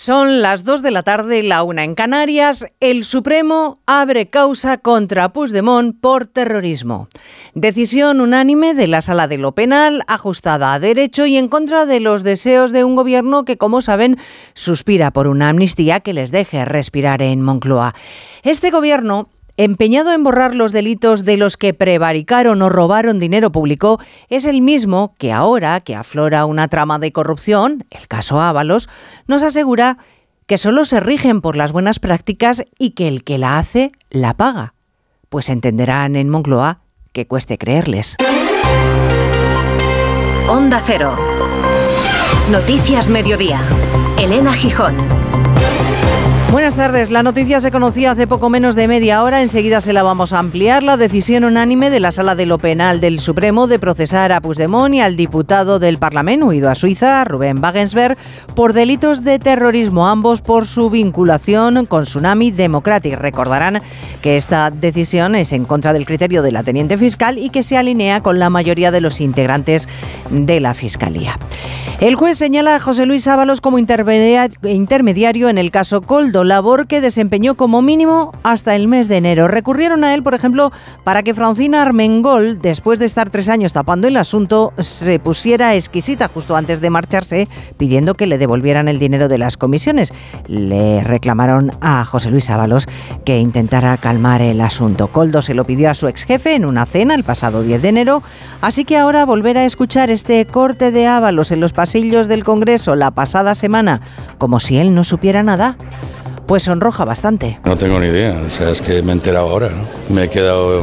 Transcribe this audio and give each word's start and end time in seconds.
Son 0.00 0.42
las 0.42 0.62
2 0.62 0.82
de 0.82 0.92
la 0.92 1.02
tarde, 1.02 1.42
la 1.42 1.64
una 1.64 1.82
en 1.82 1.96
Canarias. 1.96 2.66
El 2.78 3.02
Supremo 3.02 3.80
abre 3.84 4.28
causa 4.28 4.78
contra 4.78 5.32
Puigdemont 5.32 6.00
por 6.00 6.28
terrorismo. 6.28 7.08
Decisión 7.54 8.20
unánime 8.20 8.74
de 8.74 8.86
la 8.86 9.02
Sala 9.02 9.26
de 9.26 9.38
lo 9.38 9.56
Penal, 9.56 10.04
ajustada 10.06 10.72
a 10.72 10.78
derecho 10.78 11.26
y 11.26 11.36
en 11.36 11.48
contra 11.48 11.84
de 11.84 11.98
los 11.98 12.22
deseos 12.22 12.70
de 12.70 12.84
un 12.84 12.94
gobierno 12.94 13.44
que, 13.44 13.56
como 13.56 13.80
saben, 13.80 14.18
suspira 14.54 15.10
por 15.10 15.26
una 15.26 15.48
amnistía 15.48 15.98
que 15.98 16.12
les 16.12 16.30
deje 16.30 16.64
respirar 16.64 17.20
en 17.20 17.42
Moncloa. 17.42 17.92
Este 18.44 18.70
gobierno 18.70 19.28
empeñado 19.58 20.12
en 20.12 20.22
borrar 20.22 20.54
los 20.54 20.72
delitos 20.72 21.24
de 21.24 21.36
los 21.36 21.56
que 21.56 21.74
prevaricaron 21.74 22.62
o 22.62 22.68
robaron 22.70 23.20
dinero 23.20 23.52
público, 23.52 24.00
es 24.30 24.46
el 24.46 24.62
mismo 24.62 25.14
que 25.18 25.32
ahora 25.32 25.80
que 25.80 25.96
aflora 25.96 26.46
una 26.46 26.68
trama 26.68 26.98
de 26.98 27.12
corrupción, 27.12 27.84
el 27.90 28.08
caso 28.08 28.40
Ábalos, 28.40 28.88
nos 29.26 29.42
asegura 29.42 29.98
que 30.46 30.58
solo 30.58 30.84
se 30.84 31.00
rigen 31.00 31.42
por 31.42 31.56
las 31.56 31.72
buenas 31.72 31.98
prácticas 31.98 32.64
y 32.78 32.90
que 32.90 33.08
el 33.08 33.24
que 33.24 33.36
la 33.36 33.58
hace 33.58 33.92
la 34.10 34.34
paga. 34.34 34.74
Pues 35.28 35.50
entenderán 35.50 36.16
en 36.16 36.30
Moncloa 36.30 36.78
que 37.12 37.26
cueste 37.26 37.58
creerles. 37.58 38.16
Onda 40.48 40.80
Cero. 40.86 41.16
Noticias 42.50 43.10
Mediodía. 43.10 43.60
Elena 44.16 44.54
Gijón. 44.54 44.96
Buenas 46.50 46.76
tardes. 46.76 47.10
La 47.10 47.22
noticia 47.22 47.60
se 47.60 47.70
conocía 47.70 48.12
hace 48.12 48.26
poco 48.26 48.48
menos 48.48 48.74
de 48.74 48.88
media 48.88 49.22
hora. 49.22 49.42
Enseguida 49.42 49.82
se 49.82 49.92
la 49.92 50.02
vamos 50.02 50.32
a 50.32 50.38
ampliar. 50.38 50.82
La 50.82 50.96
decisión 50.96 51.44
unánime 51.44 51.90
de 51.90 52.00
la 52.00 52.10
Sala 52.10 52.34
de 52.36 52.46
lo 52.46 52.56
Penal 52.56 53.00
del 53.00 53.20
Supremo 53.20 53.66
de 53.66 53.78
procesar 53.78 54.32
a 54.32 54.40
Puigdemont 54.40 54.94
y 54.94 55.00
al 55.00 55.14
diputado 55.14 55.78
del 55.78 55.98
Parlamento, 55.98 56.46
huido 56.46 56.70
a 56.70 56.74
Suiza, 56.74 57.22
Rubén 57.24 57.62
Wagensberg, 57.62 58.16
por 58.54 58.72
delitos 58.72 59.24
de 59.24 59.38
terrorismo, 59.38 60.08
ambos 60.08 60.40
por 60.40 60.66
su 60.66 60.88
vinculación 60.88 61.84
con 61.84 62.04
Tsunami 62.04 62.50
Democratic. 62.50 63.18
Recordarán 63.18 63.82
que 64.22 64.38
esta 64.38 64.70
decisión 64.70 65.34
es 65.34 65.52
en 65.52 65.66
contra 65.66 65.92
del 65.92 66.06
criterio 66.06 66.40
de 66.40 66.52
la 66.52 66.62
teniente 66.62 66.96
fiscal 66.96 67.36
y 67.36 67.50
que 67.50 67.62
se 67.62 67.76
alinea 67.76 68.22
con 68.22 68.38
la 68.38 68.48
mayoría 68.48 68.90
de 68.90 69.02
los 69.02 69.20
integrantes 69.20 69.86
de 70.30 70.60
la 70.60 70.72
Fiscalía. 70.72 71.38
El 72.00 72.14
juez 72.14 72.38
señala 72.38 72.76
a 72.76 72.80
José 72.80 73.06
Luis 73.06 73.26
Ábalos 73.26 73.60
como 73.60 73.76
intermediario 73.76 75.48
en 75.48 75.58
el 75.58 75.72
caso 75.72 76.00
Coldo, 76.00 76.37
labor 76.44 76.86
que 76.86 77.00
desempeñó 77.00 77.56
como 77.56 77.82
mínimo 77.82 78.32
hasta 78.42 78.76
el 78.76 78.88
mes 78.88 79.08
de 79.08 79.16
enero. 79.16 79.48
Recurrieron 79.48 80.04
a 80.04 80.14
él, 80.14 80.22
por 80.22 80.34
ejemplo, 80.34 80.72
para 81.04 81.22
que 81.22 81.34
Francina 81.34 81.82
Armengol, 81.82 82.60
después 82.60 82.98
de 82.98 83.06
estar 83.06 83.30
tres 83.30 83.48
años 83.48 83.72
tapando 83.72 84.08
el 84.08 84.16
asunto, 84.16 84.72
se 84.78 85.18
pusiera 85.18 85.74
exquisita 85.74 86.28
justo 86.28 86.56
antes 86.56 86.80
de 86.80 86.90
marcharse, 86.90 87.48
pidiendo 87.76 88.14
que 88.14 88.26
le 88.26 88.38
devolvieran 88.38 88.88
el 88.88 88.98
dinero 88.98 89.28
de 89.28 89.38
las 89.38 89.56
comisiones. 89.56 90.12
Le 90.46 91.02
reclamaron 91.02 91.70
a 91.80 92.04
José 92.04 92.30
Luis 92.30 92.50
Ábalos 92.50 92.86
que 93.24 93.38
intentara 93.38 93.96
calmar 93.96 94.42
el 94.42 94.60
asunto. 94.60 95.08
Coldo 95.08 95.42
se 95.42 95.54
lo 95.54 95.64
pidió 95.64 95.90
a 95.90 95.94
su 95.94 96.08
ex 96.08 96.24
jefe 96.24 96.54
en 96.54 96.64
una 96.64 96.86
cena 96.86 97.14
el 97.14 97.24
pasado 97.24 97.62
10 97.62 97.82
de 97.82 97.88
enero, 97.88 98.22
así 98.60 98.84
que 98.84 98.96
ahora 98.96 99.24
volver 99.24 99.58
a 99.58 99.64
escuchar 99.64 100.10
este 100.10 100.46
corte 100.46 100.90
de 100.90 101.06
Ábalos 101.06 101.50
en 101.50 101.60
los 101.60 101.72
pasillos 101.72 102.28
del 102.28 102.44
Congreso 102.44 102.94
la 102.96 103.10
pasada 103.10 103.54
semana, 103.54 104.00
como 104.38 104.60
si 104.60 104.78
él 104.78 104.94
no 104.94 105.04
supiera 105.04 105.42
nada, 105.42 105.76
pues 106.48 106.62
sonroja 106.62 107.04
bastante. 107.04 107.60
No 107.66 107.76
tengo 107.76 108.00
ni 108.00 108.08
idea, 108.08 108.40
o 108.44 108.48
sea, 108.48 108.70
es 108.70 108.80
que 108.80 109.02
me 109.02 109.12
he 109.12 109.14
enterado 109.14 109.48
ahora, 109.48 109.68
¿no? 109.68 110.14
Me 110.14 110.24
he 110.24 110.28
quedado 110.28 110.82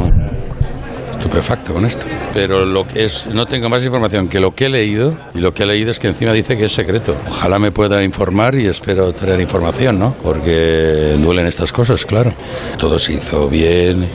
estupefacto 1.18 1.74
con 1.74 1.86
esto. 1.86 2.06
Pero 2.36 2.64
lo 2.66 2.88
que 2.88 3.06
es, 3.06 3.26
no 3.34 3.48
tengo 3.48 3.68
más 3.68 3.84
información 3.84 4.28
que 4.28 4.40
lo 4.40 4.52
que 4.52 4.68
he 4.68 4.70
leído, 4.70 5.18
y 5.34 5.40
lo 5.40 5.54
que 5.54 5.64
he 5.64 5.66
leído 5.66 5.90
es 5.90 5.98
que 5.98 6.08
encima 6.08 6.34
dice 6.34 6.56
que 6.56 6.66
es 6.66 6.72
secreto. 6.72 7.16
Ojalá 7.28 7.58
me 7.58 7.72
pueda 7.72 8.04
informar 8.04 8.54
y 8.54 8.68
espero 8.68 9.12
tener 9.12 9.42
información, 9.42 9.98
¿no? 9.98 10.14
Porque 10.22 11.18
duelen 11.18 11.48
estas 11.48 11.74
cosas, 11.74 12.06
claro. 12.06 12.32
Todo 12.78 13.00
se 13.00 13.14
hizo 13.14 13.50
bien 13.50 14.08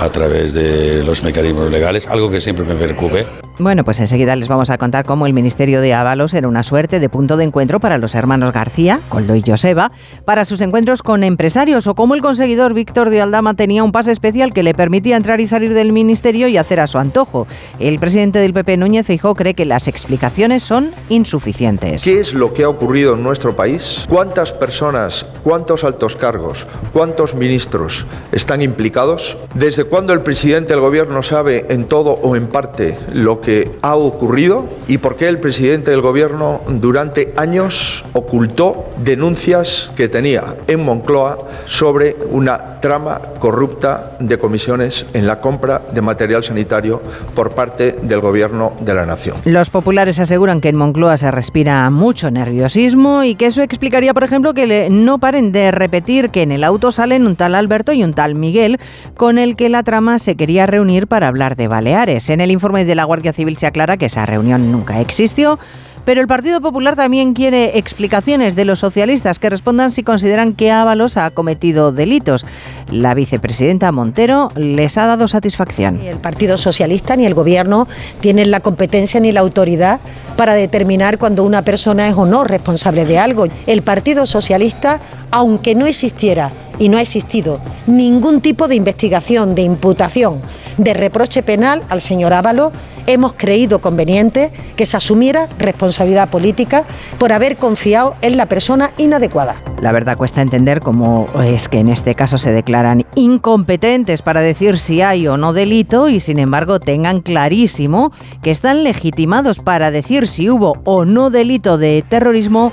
a 0.00 0.08
través 0.08 0.54
de 0.54 1.04
los 1.04 1.22
mecanismos 1.22 1.70
legales, 1.70 2.06
algo 2.06 2.30
que 2.30 2.40
siempre 2.40 2.64
me 2.64 2.76
preocupe. 2.76 3.43
Bueno, 3.58 3.84
pues 3.84 4.00
enseguida 4.00 4.34
les 4.34 4.48
vamos 4.48 4.70
a 4.70 4.78
contar 4.78 5.04
cómo 5.04 5.26
el 5.26 5.32
Ministerio 5.32 5.80
de 5.80 5.94
Ábalos 5.94 6.34
era 6.34 6.48
una 6.48 6.64
suerte 6.64 6.98
de 6.98 7.08
punto 7.08 7.36
de 7.36 7.44
encuentro 7.44 7.78
para 7.78 7.98
los 7.98 8.16
hermanos 8.16 8.52
García, 8.52 8.98
Coldo 9.08 9.36
y 9.36 9.44
Joseba, 9.46 9.92
para 10.24 10.44
sus 10.44 10.60
encuentros 10.60 11.04
con 11.04 11.22
empresarios, 11.22 11.86
o 11.86 11.94
cómo 11.94 12.16
el 12.16 12.20
conseguidor 12.20 12.74
Víctor 12.74 13.10
de 13.10 13.22
Aldama 13.22 13.54
tenía 13.54 13.84
un 13.84 13.92
pase 13.92 14.10
especial 14.10 14.52
que 14.52 14.64
le 14.64 14.74
permitía 14.74 15.16
entrar 15.16 15.40
y 15.40 15.46
salir 15.46 15.72
del 15.72 15.92
ministerio 15.92 16.48
y 16.48 16.56
hacer 16.56 16.80
a 16.80 16.88
su 16.88 16.98
antojo. 16.98 17.46
El 17.78 18.00
presidente 18.00 18.40
del 18.40 18.54
PP, 18.54 18.76
Núñez 18.76 19.06
Feijóo, 19.06 19.36
cree 19.36 19.54
que 19.54 19.66
las 19.66 19.86
explicaciones 19.86 20.64
son 20.64 20.90
insuficientes. 21.08 22.02
¿Qué 22.02 22.18
es 22.18 22.34
lo 22.34 22.54
que 22.54 22.64
ha 22.64 22.68
ocurrido 22.68 23.14
en 23.14 23.22
nuestro 23.22 23.54
país? 23.54 24.04
¿Cuántas 24.08 24.50
personas, 24.50 25.26
cuántos 25.44 25.84
altos 25.84 26.16
cargos, 26.16 26.66
cuántos 26.92 27.36
ministros 27.36 28.04
están 28.32 28.62
implicados? 28.62 29.36
¿Desde 29.54 29.84
cuándo 29.84 30.12
el 30.12 30.22
presidente 30.22 30.72
del 30.72 30.80
gobierno 30.80 31.22
sabe 31.22 31.66
en 31.68 31.84
todo 31.84 32.14
o 32.14 32.34
en 32.34 32.48
parte 32.48 32.98
lo 33.12 33.40
que 33.40 33.43
ha 33.82 33.96
ocurrido 33.96 34.66
y 34.88 34.98
por 34.98 35.16
qué 35.16 35.28
el 35.28 35.38
presidente 35.38 35.90
del 35.90 36.00
gobierno 36.00 36.60
durante 36.68 37.32
años 37.36 38.04
ocultó 38.12 38.90
denuncias 38.98 39.90
que 39.96 40.08
tenía 40.08 40.56
en 40.66 40.84
Moncloa 40.84 41.38
sobre 41.66 42.16
una 42.30 42.80
trama 42.80 43.20
corrupta 43.38 44.16
de 44.20 44.38
comisiones 44.38 45.06
en 45.14 45.26
la 45.26 45.40
compra 45.40 45.82
de 45.92 46.00
material 46.00 46.44
sanitario 46.44 47.00
por 47.34 47.54
parte 47.54 47.92
del 48.02 48.20
gobierno 48.20 48.74
de 48.80 48.94
la 48.94 49.06
nación. 49.06 49.36
Los 49.44 49.70
populares 49.70 50.18
aseguran 50.18 50.60
que 50.60 50.68
en 50.68 50.76
Moncloa 50.76 51.16
se 51.16 51.30
respira 51.30 51.88
mucho 51.90 52.30
nerviosismo 52.30 53.24
y 53.24 53.34
que 53.34 53.46
eso 53.46 53.62
explicaría, 53.62 54.14
por 54.14 54.24
ejemplo, 54.24 54.54
que 54.54 54.88
no 54.90 55.18
paren 55.18 55.52
de 55.52 55.70
repetir 55.70 56.30
que 56.30 56.42
en 56.42 56.52
el 56.52 56.64
auto 56.64 56.92
salen 56.92 57.26
un 57.26 57.36
tal 57.36 57.54
Alberto 57.54 57.92
y 57.92 58.04
un 58.04 58.14
tal 58.14 58.34
Miguel 58.34 58.78
con 59.16 59.38
el 59.38 59.56
que 59.56 59.68
la 59.68 59.82
trama 59.82 60.18
se 60.18 60.36
quería 60.36 60.66
reunir 60.66 61.06
para 61.06 61.28
hablar 61.28 61.56
de 61.56 61.68
Baleares. 61.68 62.30
En 62.30 62.40
el 62.40 62.50
informe 62.50 62.84
de 62.84 62.94
la 62.94 63.04
Guardia 63.04 63.32
Civil 63.34 63.56
se 63.58 63.66
aclara 63.66 63.96
que 63.96 64.06
esa 64.06 64.26
reunión 64.26 64.72
nunca 64.72 65.00
existió. 65.00 65.58
Pero 66.04 66.20
el 66.20 66.26
Partido 66.26 66.60
Popular 66.60 66.96
también 66.96 67.32
quiere 67.32 67.78
explicaciones 67.78 68.56
de 68.56 68.66
los 68.66 68.80
socialistas 68.80 69.38
que 69.38 69.48
respondan 69.48 69.90
si 69.90 70.02
consideran 70.02 70.52
que 70.52 70.70
Ábalos 70.70 71.16
ha 71.16 71.30
cometido 71.30 71.92
delitos. 71.92 72.44
La 72.90 73.14
vicepresidenta 73.14 73.90
Montero 73.90 74.50
les 74.54 74.98
ha 74.98 75.06
dado 75.06 75.28
satisfacción. 75.28 75.98
Ni 75.98 76.08
el 76.08 76.18
Partido 76.18 76.58
Socialista 76.58 77.16
ni 77.16 77.24
el 77.24 77.32
Gobierno 77.32 77.88
tienen 78.20 78.50
la 78.50 78.60
competencia 78.60 79.18
ni 79.18 79.32
la 79.32 79.40
autoridad 79.40 80.00
para 80.36 80.52
determinar 80.52 81.16
cuando 81.16 81.42
una 81.42 81.62
persona 81.62 82.08
es 82.08 82.14
o 82.16 82.26
no 82.26 82.44
responsable 82.44 83.06
de 83.06 83.18
algo. 83.18 83.46
El 83.66 83.82
Partido 83.82 84.26
Socialista, 84.26 85.00
aunque 85.30 85.74
no 85.74 85.86
existiera 85.86 86.50
y 86.78 86.88
no 86.88 86.98
ha 86.98 87.02
existido 87.02 87.60
ningún 87.86 88.40
tipo 88.40 88.68
de 88.68 88.74
investigación, 88.74 89.54
de 89.54 89.62
imputación, 89.62 90.40
de 90.78 90.94
reproche 90.94 91.42
penal 91.42 91.82
al 91.88 92.00
señor 92.00 92.32
Ábalos, 92.32 92.72
hemos 93.06 93.34
creído 93.34 93.80
conveniente 93.80 94.50
que 94.76 94.86
se 94.86 94.96
asumiera 94.96 95.48
responsabilidad 95.58 96.30
política 96.30 96.84
por 97.18 97.32
haber 97.32 97.56
confiado 97.56 98.14
en 98.22 98.36
la 98.36 98.46
persona 98.46 98.92
inadecuada. 98.96 99.56
La 99.80 99.92
verdad 99.92 100.16
cuesta 100.16 100.40
entender 100.40 100.80
cómo 100.80 101.26
es 101.44 101.68
que 101.68 101.78
en 101.78 101.90
este 101.90 102.14
caso 102.14 102.38
se 102.38 102.52
declaran 102.52 103.04
incompetentes 103.14 104.22
para 104.22 104.40
decir 104.40 104.78
si 104.78 105.02
hay 105.02 105.28
o 105.28 105.36
no 105.36 105.52
delito 105.52 106.08
y 106.08 106.20
sin 106.20 106.38
embargo 106.38 106.80
tengan 106.80 107.20
clarísimo 107.20 108.12
que 108.42 108.50
están 108.50 108.84
legitimados 108.84 109.58
para 109.58 109.90
decir 109.90 110.26
si 110.26 110.48
hubo 110.48 110.78
o 110.84 111.04
no 111.04 111.28
delito 111.30 111.76
de 111.76 112.02
terrorismo 112.08 112.72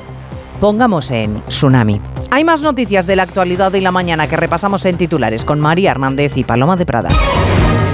pongamos 0.61 1.09
en 1.09 1.43
tsunami. 1.45 1.99
Hay 2.29 2.43
más 2.45 2.61
noticias 2.61 3.07
de 3.07 3.15
la 3.15 3.23
actualidad 3.23 3.71
de 3.71 3.81
la 3.81 3.91
mañana 3.91 4.29
que 4.29 4.37
repasamos 4.37 4.85
en 4.85 4.95
titulares 4.95 5.43
con 5.43 5.59
María 5.59 5.91
Hernández 5.91 6.37
y 6.37 6.43
Paloma 6.43 6.77
de 6.77 6.85
Prada. 6.85 7.09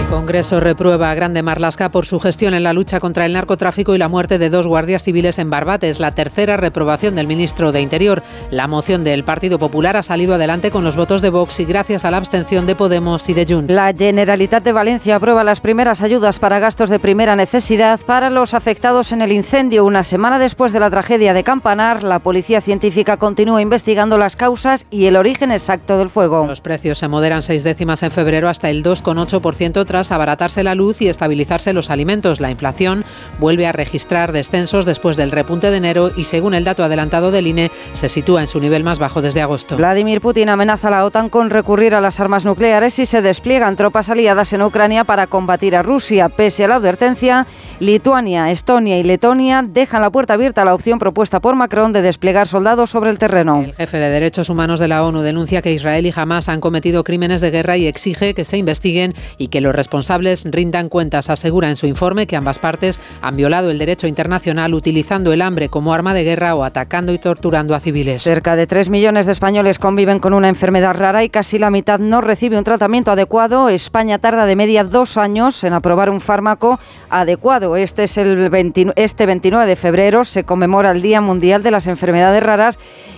Congreso 0.09 0.61
reprueba 0.61 1.11
a 1.11 1.15
Grande 1.15 1.43
Marlasca 1.43 1.91
por 1.91 2.05
su 2.05 2.21
gestión 2.21 2.53
en 2.53 2.63
la 2.63 2.71
lucha 2.71 3.01
contra 3.01 3.25
el 3.25 3.33
narcotráfico 3.33 3.93
y 3.93 3.97
la 3.97 4.07
muerte 4.07 4.39
de 4.39 4.49
dos 4.49 4.65
guardias 4.65 5.03
civiles 5.03 5.37
en 5.37 5.49
Barbate. 5.49 5.89
Es 5.89 5.99
la 5.99 6.15
tercera 6.15 6.55
reprobación 6.55 7.15
del 7.15 7.27
ministro 7.27 7.73
de 7.73 7.81
Interior. 7.81 8.23
La 8.49 8.67
moción 8.67 9.03
del 9.03 9.25
Partido 9.25 9.59
Popular 9.59 9.97
ha 9.97 10.03
salido 10.03 10.35
adelante 10.35 10.71
con 10.71 10.85
los 10.85 10.95
votos 10.95 11.21
de 11.21 11.29
Vox 11.29 11.59
y 11.59 11.65
gracias 11.65 12.05
a 12.05 12.11
la 12.11 12.17
abstención 12.17 12.65
de 12.65 12.75
Podemos 12.75 13.27
y 13.27 13.33
de 13.33 13.45
Junts. 13.47 13.73
La 13.73 13.93
Generalitat 13.93 14.63
de 14.63 14.71
Valencia 14.71 15.17
aprueba 15.17 15.43
las 15.43 15.59
primeras 15.59 16.01
ayudas 16.01 16.39
para 16.39 16.59
gastos 16.59 16.89
de 16.89 16.99
primera 16.99 17.35
necesidad 17.35 17.99
para 17.99 18.29
los 18.29 18.53
afectados 18.53 19.11
en 19.11 19.21
el 19.21 19.33
incendio. 19.33 19.83
Una 19.83 20.03
semana 20.03 20.39
después 20.39 20.71
de 20.71 20.79
la 20.79 20.89
tragedia 20.89 21.33
de 21.33 21.43
Campanar, 21.43 22.03
la 22.03 22.19
policía 22.19 22.61
científica 22.61 23.17
continúa 23.17 23.61
investigando 23.61 24.17
las 24.17 24.37
causas 24.37 24.85
y 24.89 25.07
el 25.07 25.17
origen 25.17 25.51
exacto 25.51 25.97
del 25.97 26.09
fuego. 26.09 26.45
Los 26.47 26.61
precios 26.61 26.97
se 26.97 27.09
moderan 27.09 27.43
seis 27.43 27.65
décimas 27.65 28.03
en 28.03 28.11
febrero 28.11 28.47
hasta 28.47 28.69
el 28.69 28.83
2,8% 28.83 29.85
tras 29.85 29.96
abaratarse 29.97 30.63
la 30.63 30.75
luz 30.75 31.01
y 31.01 31.07
estabilizarse 31.07 31.73
los 31.73 31.89
alimentos. 31.89 32.39
La 32.39 32.51
inflación 32.51 33.03
vuelve 33.39 33.67
a 33.67 33.71
registrar 33.71 34.31
descensos 34.31 34.85
después 34.85 35.17
del 35.17 35.31
repunte 35.31 35.71
de 35.71 35.77
enero 35.77 36.11
y 36.15 36.25
según 36.25 36.53
el 36.53 36.63
dato 36.63 36.83
adelantado 36.83 37.31
del 37.31 37.47
INE 37.47 37.71
se 37.93 38.09
sitúa 38.09 38.41
en 38.41 38.47
su 38.47 38.59
nivel 38.59 38.83
más 38.83 38.99
bajo 38.99 39.21
desde 39.21 39.41
agosto. 39.41 39.77
Vladimir 39.77 40.21
Putin 40.21 40.49
amenaza 40.49 40.89
a 40.89 40.91
la 40.91 41.05
OTAN 41.05 41.29
con 41.29 41.49
recurrir 41.49 41.95
a 41.95 42.01
las 42.01 42.19
armas 42.19 42.45
nucleares 42.45 42.99
y 42.99 43.05
se 43.05 43.21
despliegan 43.21 43.75
tropas 43.75 44.09
aliadas 44.09 44.53
en 44.53 44.61
Ucrania 44.61 45.03
para 45.03 45.27
combatir 45.27 45.75
a 45.75 45.83
Rusia. 45.83 46.29
Pese 46.29 46.63
a 46.63 46.67
la 46.67 46.75
advertencia, 46.75 47.47
Lituania, 47.79 48.51
Estonia 48.51 48.97
y 48.97 49.03
Letonia 49.03 49.63
dejan 49.67 50.01
la 50.01 50.11
puerta 50.11 50.33
abierta 50.33 50.61
a 50.61 50.65
la 50.65 50.73
opción 50.73 50.99
propuesta 50.99 51.39
por 51.39 51.55
Macron 51.55 51.93
de 51.93 52.01
desplegar 52.01 52.47
soldados 52.47 52.89
sobre 52.89 53.09
el 53.09 53.17
terreno. 53.17 53.61
El 53.63 53.75
jefe 53.75 53.97
de 53.97 54.09
Derechos 54.09 54.49
Humanos 54.49 54.79
de 54.79 54.87
la 54.87 55.03
ONU 55.03 55.21
denuncia 55.21 55.61
que 55.61 55.73
Israel 55.73 56.05
y 56.05 56.13
Hamas 56.15 56.49
han 56.49 56.61
cometido 56.61 57.03
crímenes 57.03 57.41
de 57.41 57.51
guerra 57.51 57.77
y 57.77 57.87
exige 57.87 58.33
que 58.33 58.43
se 58.43 58.57
investiguen 58.57 59.13
y 59.37 59.47
que 59.47 59.61
los 59.61 59.75
responsables 59.87 60.43
rindan 60.43 60.89
cuentas. 60.89 61.29
Asegura 61.29 61.69
en 61.69 61.77
su 61.77 61.87
informe 61.87 62.27
que 62.27 62.35
ambas 62.35 62.59
partes 62.59 62.99
han 63.21 63.37
violado 63.37 63.71
el 63.71 63.77
derecho 63.77 64.05
internacional 64.05 64.73
utilizando 64.73 65.31
el 65.31 65.41
hambre 65.41 65.69
como 65.69 65.93
arma 65.93 66.13
de 66.13 66.25
guerra 66.25 66.55
o 66.55 66.65
atacando 66.65 67.13
y 67.13 67.19
torturando 67.19 67.73
a 67.73 67.79
civiles. 67.79 68.21
Cerca 68.21 68.57
de 68.57 68.67
3 68.67 68.89
millones 68.89 69.25
de 69.25 69.31
españoles 69.31 69.79
conviven 69.79 70.19
con 70.19 70.33
una 70.33 70.49
enfermedad 70.49 70.93
rara 70.93 71.23
y 71.23 71.29
casi 71.29 71.57
la 71.57 71.69
mitad 71.69 71.99
no 71.99 72.19
recibe 72.19 72.57
un 72.57 72.65
tratamiento 72.65 73.11
adecuado. 73.11 73.69
España 73.69 74.19
tarda 74.19 74.45
de 74.45 74.57
media 74.57 74.83
dos 74.83 75.15
años 75.15 75.63
en 75.63 75.71
aprobar 75.71 76.09
un 76.09 76.19
fármaco 76.19 76.81
adecuado. 77.09 77.77
Este 77.77 78.03
es 78.03 78.17
el 78.17 78.51
este 78.97 79.25
29 79.25 79.65
de 79.65 79.75
febrero 79.77 80.25
se 80.25 80.43
conmemora 80.43 80.91
el 80.91 81.01
Día 81.01 81.21
Mundial 81.21 81.63
de 81.63 81.71
las 81.71 81.87
Enfermedades 81.87 82.43
Raras 82.43 82.77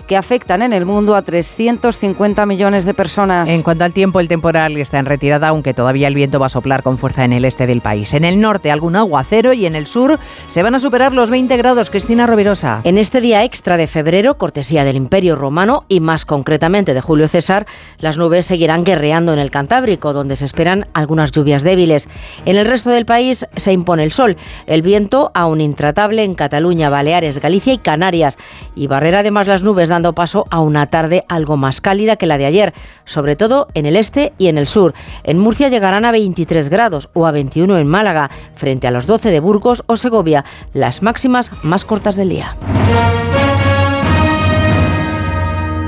que 0.09 0.17
afectan 0.17 0.63
en 0.63 0.73
el 0.73 0.87
mundo 0.87 1.15
a 1.15 1.21
350 1.21 2.47
millones 2.47 2.83
de 2.83 2.95
personas. 2.95 3.47
En 3.47 3.61
cuanto 3.61 3.83
al 3.83 3.93
tiempo, 3.93 4.19
el 4.19 4.27
temporal 4.27 4.75
está 4.77 4.97
en 4.97 5.05
retirada, 5.05 5.49
aunque 5.49 5.75
todavía 5.75 6.07
el 6.07 6.15
viento 6.15 6.39
va 6.39 6.47
a 6.47 6.49
soplar 6.49 6.81
con 6.81 6.97
fuerza 6.97 7.23
en 7.25 7.31
el 7.31 7.45
este 7.45 7.67
del 7.67 7.81
país. 7.81 8.15
En 8.15 8.25
el 8.25 8.41
norte 8.41 8.71
algún 8.71 8.95
aguacero 8.95 9.53
y 9.53 9.67
en 9.67 9.75
el 9.75 9.85
sur 9.85 10.17
se 10.47 10.63
van 10.63 10.73
a 10.73 10.79
superar 10.79 11.13
los 11.13 11.29
20 11.29 11.55
grados. 11.57 11.91
Cristina 11.91 12.25
Rovirosa. 12.25 12.81
En 12.85 12.97
este 12.97 13.21
día 13.21 13.43
extra 13.43 13.77
de 13.77 13.85
febrero, 13.85 14.39
cortesía 14.39 14.83
del 14.83 14.95
Imperio 14.95 15.35
Romano 15.35 15.85
y 15.87 15.99
más 15.99 16.25
concretamente 16.25 16.95
de 16.95 17.01
Julio 17.01 17.27
César, 17.27 17.67
las 17.99 18.17
nubes 18.17 18.47
seguirán 18.47 18.83
guerreando 18.83 19.31
en 19.31 19.37
el 19.37 19.51
Cantábrico, 19.51 20.11
donde 20.11 20.35
se 20.37 20.45
esperan 20.45 20.87
algunas 20.93 21.31
lluvias 21.31 21.61
débiles. 21.61 22.09
En 22.45 22.57
el 22.57 22.65
resto 22.65 22.89
del 22.89 23.05
país 23.05 23.45
se 23.55 23.73
impone 23.73 24.05
el 24.05 24.11
sol, 24.11 24.37
el 24.65 24.81
viento 24.81 25.29
aún 25.35 25.61
intratable 25.61 26.23
en 26.23 26.33
Cataluña, 26.33 26.89
Baleares, 26.89 27.39
Galicia 27.39 27.73
y 27.73 27.77
Canarias, 27.77 28.39
y 28.73 28.87
barrer 28.87 29.13
además 29.13 29.45
las 29.45 29.61
nubes 29.61 29.87
dando 29.89 29.98
paso 30.13 30.45
a 30.49 30.59
una 30.59 30.87
tarde 30.87 31.25
algo 31.27 31.57
más 31.57 31.81
cálida 31.81 32.15
que 32.15 32.25
la 32.25 32.37
de 32.37 32.45
ayer, 32.45 32.73
sobre 33.05 33.35
todo 33.35 33.67
en 33.73 33.85
el 33.85 33.95
este 33.95 34.33
y 34.37 34.47
en 34.47 34.57
el 34.57 34.67
sur. 34.67 34.93
En 35.23 35.39
Murcia 35.39 35.69
llegarán 35.69 36.05
a 36.05 36.11
23 36.11 36.69
grados 36.69 37.09
o 37.13 37.25
a 37.25 37.31
21 37.31 37.77
en 37.77 37.87
Málaga, 37.87 38.29
frente 38.55 38.87
a 38.87 38.91
los 38.91 39.07
12 39.07 39.31
de 39.31 39.39
Burgos 39.39 39.83
o 39.87 39.97
Segovia, 39.97 40.45
las 40.73 41.01
máximas 41.01 41.51
más 41.63 41.85
cortas 41.85 42.15
del 42.15 42.29
día. 42.29 42.55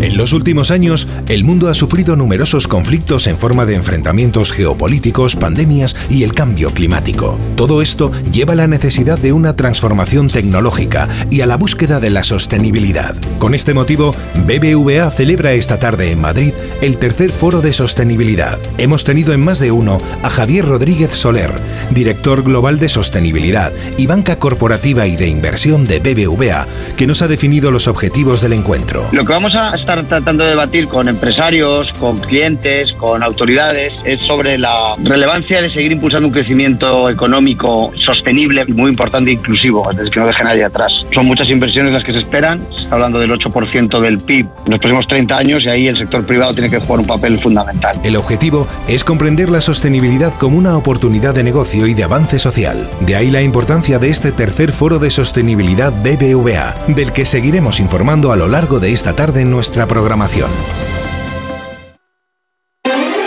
En 0.00 0.16
los 0.16 0.32
últimos 0.32 0.70
años, 0.70 1.08
el 1.28 1.42
mundo 1.42 1.68
ha 1.68 1.74
sufrido 1.74 2.14
numerosos 2.14 2.68
conflictos 2.68 3.26
en 3.26 3.36
forma 3.36 3.66
de 3.66 3.74
enfrentamientos 3.74 4.52
geopolíticos, 4.52 5.34
pandemias 5.34 5.96
y 6.08 6.22
el 6.22 6.34
cambio 6.34 6.70
climático. 6.70 7.38
Todo 7.56 7.82
esto 7.82 8.12
lleva 8.30 8.52
a 8.52 8.56
la 8.56 8.68
necesidad 8.68 9.18
de 9.18 9.32
una 9.32 9.56
transformación 9.56 10.28
tecnológica 10.28 11.08
y 11.30 11.40
a 11.40 11.46
la 11.46 11.56
búsqueda 11.56 11.98
de 11.98 12.10
la 12.10 12.22
sostenibilidad. 12.22 13.16
Con 13.38 13.54
este 13.54 13.74
motivo, 13.74 14.14
BBVA 14.46 15.10
celebra 15.10 15.52
esta 15.52 15.78
tarde 15.78 16.12
en 16.12 16.20
Madrid 16.20 16.52
el 16.80 16.98
tercer 16.98 17.32
foro 17.32 17.60
de 17.60 17.72
sostenibilidad. 17.72 18.58
Hemos 18.78 19.02
tenido 19.02 19.32
en 19.32 19.40
más 19.40 19.58
de 19.58 19.72
uno 19.72 20.00
a 20.22 20.30
Javier 20.30 20.66
Rodríguez 20.66 21.12
Soler, 21.12 21.50
director 21.90 22.44
global 22.44 22.78
de 22.78 22.88
sostenibilidad 22.88 23.72
y 23.96 24.06
banca 24.06 24.38
corporativa 24.38 25.06
y 25.06 25.16
de 25.16 25.26
inversión 25.26 25.86
de 25.86 25.98
BBVA, 25.98 26.66
que 26.96 27.06
nos 27.06 27.22
ha 27.22 27.28
definido 27.28 27.70
los 27.70 27.88
objetivos 27.88 28.40
del 28.40 28.52
encuentro. 28.52 29.08
Lo 29.12 29.24
que 29.24 29.32
vamos 29.32 29.54
a 29.54 29.77
estar 29.78 30.02
tratando 30.04 30.44
de 30.44 30.50
debatir 30.50 30.88
con 30.88 31.08
empresarios, 31.08 31.92
con 31.94 32.18
clientes, 32.18 32.92
con 32.92 33.22
autoridades, 33.22 33.94
es 34.04 34.20
sobre 34.20 34.58
la 34.58 34.94
relevancia 35.02 35.62
de 35.62 35.70
seguir 35.70 35.92
impulsando 35.92 36.28
un 36.28 36.32
crecimiento 36.32 37.08
económico 37.08 37.92
sostenible, 37.96 38.64
muy 38.66 38.90
importante 38.90 39.30
e 39.30 39.34
inclusivo, 39.34 39.90
es 39.90 39.96
decir, 39.96 40.12
que 40.12 40.20
no 40.20 40.26
deje 40.26 40.44
nadie 40.44 40.64
atrás. 40.64 41.06
Son 41.12 41.26
muchas 41.26 41.48
inversiones 41.48 41.92
las 41.92 42.04
que 42.04 42.12
se 42.12 42.18
esperan, 42.18 42.66
se 42.74 42.84
está 42.84 42.96
hablando 42.96 43.18
del 43.18 43.30
8% 43.30 44.00
del 44.00 44.18
PIB 44.18 44.46
en 44.66 44.70
los 44.70 44.80
próximos 44.80 45.06
30 45.06 45.36
años 45.36 45.64
y 45.64 45.68
ahí 45.68 45.88
el 45.88 45.96
sector 45.96 46.24
privado 46.26 46.52
tiene 46.52 46.70
que 46.70 46.78
jugar 46.78 47.00
un 47.00 47.06
papel 47.06 47.38
fundamental. 47.38 47.98
El 48.02 48.16
objetivo 48.16 48.66
es 48.88 49.04
comprender 49.04 49.50
la 49.50 49.60
sostenibilidad 49.60 50.32
como 50.34 50.58
una 50.58 50.76
oportunidad 50.76 51.34
de 51.34 51.44
negocio 51.44 51.86
y 51.86 51.94
de 51.94 52.04
avance 52.04 52.38
social. 52.38 52.90
De 53.00 53.16
ahí 53.16 53.30
la 53.30 53.42
importancia 53.42 53.98
de 53.98 54.10
este 54.10 54.32
tercer 54.32 54.72
foro 54.72 54.98
de 54.98 55.10
sostenibilidad 55.10 55.92
BBVA, 55.92 56.74
del 56.88 57.12
que 57.12 57.24
seguiremos 57.24 57.80
informando 57.80 58.32
a 58.32 58.36
lo 58.36 58.48
largo 58.48 58.80
de 58.80 58.92
esta 58.92 59.14
tarde 59.14 59.42
en 59.42 59.50
nuestra 59.50 59.67
nuestra 59.68 59.86
programación. 59.86 60.50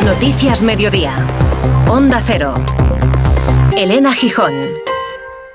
Noticias 0.04 0.64
Mediodía. 0.64 1.14
Onda 1.88 2.20
Cero. 2.26 2.56
Elena 3.78 4.12
Gijón. 4.12 4.91